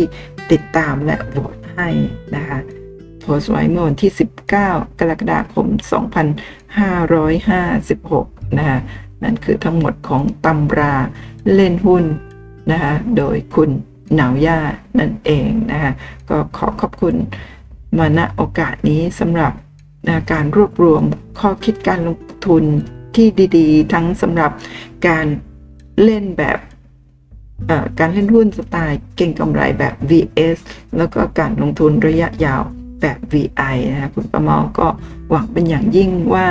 [0.52, 1.89] ติดตามและโหวตให้
[2.36, 2.60] นะคะ
[3.22, 4.12] โพสต์ไว้เมื่อวันที่
[4.52, 4.52] 19
[5.00, 5.68] กรกฎาคม
[7.72, 8.80] 2556 นะคะ
[9.24, 10.95] นั่นคือทั้งหมดของตำรา
[11.54, 12.04] เล่นหุ้น
[12.72, 13.70] นะคะโดยคุณ
[14.16, 14.60] หนาวย่า
[14.99, 15.93] นั่นเองนะคะ
[16.30, 17.16] ก็ขอขอบคุณ
[17.97, 19.53] มาณโอกาสนี้สำหรับ
[20.07, 21.03] นะการรวบรวม
[21.39, 22.64] ข้อคิดการลงทุน
[23.16, 24.51] ที่ดีๆ ทั้งสำหรับ
[25.07, 25.26] การ
[26.03, 26.60] เล่นแบบ
[27.99, 30.57] การเล่นหุ้นสไตล์เก่งกำไรแบบ VS
[30.97, 32.62] แล้วก็การลงทุนระยะยาว
[33.01, 34.88] แบบ VI นะคะคุณประมาก็
[35.30, 36.47] หวังเป็นอย่างยิ่งว่า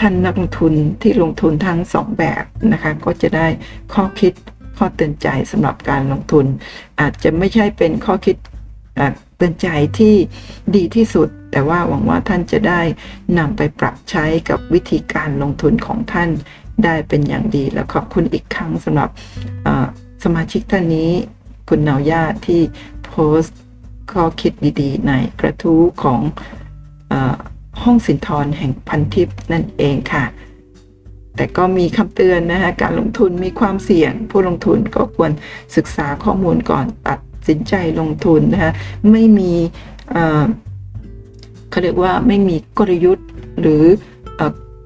[0.00, 3.46] ท่านนักลงทุนที่ลงทุนทั้ง 2 แบบนะคะก็จะได้
[3.92, 4.32] ข้อคิด
[4.76, 6.46] ข้อเตือนใจสำหรับการลงทุน
[7.00, 8.36] อาจจะไม่ใช่เป็นข้อคิด
[9.36, 9.68] เตือนใจ
[9.98, 10.14] ที่
[10.76, 12.80] ดีที่สุด แต่ว่าหวังว่าท่านจะได้
[13.38, 16.30] นำไปปรับใช้กับวิธีการลงทุนของท่าน
[16.84, 19.10] ได้เป็นอย่างดี และขอบคุณอีกครั้งสำหรับ
[20.24, 21.10] สมาชิกท่านนี้
[21.68, 22.60] คุณเนาวยาที่
[23.04, 23.58] โพสต์
[24.12, 26.20] ข้อคิดดีๆ ในกระทู้ของ
[27.12, 27.14] อ
[27.82, 30.24] ห้องสินทรแห่งพันทิพย์นั่นเองค่ะ
[31.36, 35.30] แต่ก็มีคำเตือนนะคะการลงทุนมีความเสี่ยง ผู้ลงทุนก็ควร
[35.76, 38.72] ศึกษาข้อมูลก่อนตัดสินใจลงทุนนะคะ
[39.12, 39.52] ไม่มี
[41.70, 43.28] เขาเรียกว่าไม่มีกลยุทธ์
[43.60, 43.84] หรือ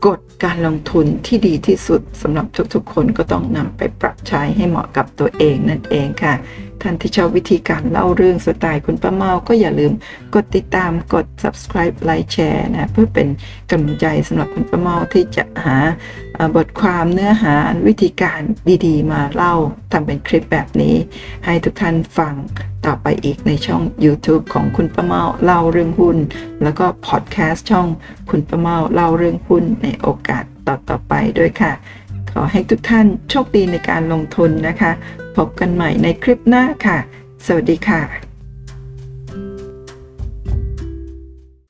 [0.07, 6.35] กฎการลงทุนที่ดีที่สุดสำหรับทุกๆ คนก็ต้องนำไปปรับใช้ให้เหมาะกับตัวเองนั่นเองค่ะ
[6.83, 9.93] ท่านที่ชอบวิธีการเล่าเรื่องสไตล์คุณป้าเมาก็อย่าลืม
[10.35, 13.29] กดติดตามกด subscribe ไลค์แชร์นะเพื่อเป็น
[13.71, 15.77] กำลังใจสำหรับคุณป้าเมาที่จะหา
[16.57, 17.55] บทความเนื้อหา
[17.87, 18.41] วิธีการ
[18.87, 19.55] ดีๆ มาเล่า
[19.93, 20.95] ทำเป็นคลิปแบบนี้
[21.45, 22.35] ให้ทุกท่านฟัง
[22.87, 26.17] ต่อไปอีกในช่อง YouTube ของคุณประเมาเล่าเรื่องหุ้น
[26.63, 27.89] แล้วก็พอดแคสต์ช่อง
[28.31, 31.73] คุณประเมาเล่าเรื่องหุ้นในโอกาสต่อๆไปด้วยค่ะ
[32.33, 34.93] ขอให้ทุกท่านโชคดีในการลงทุนนะคะ
[35.39, 36.99] พบกันใหม่ในคลิปหน้าค่ะ
[37.47, 38.28] สวัสดีค่ะ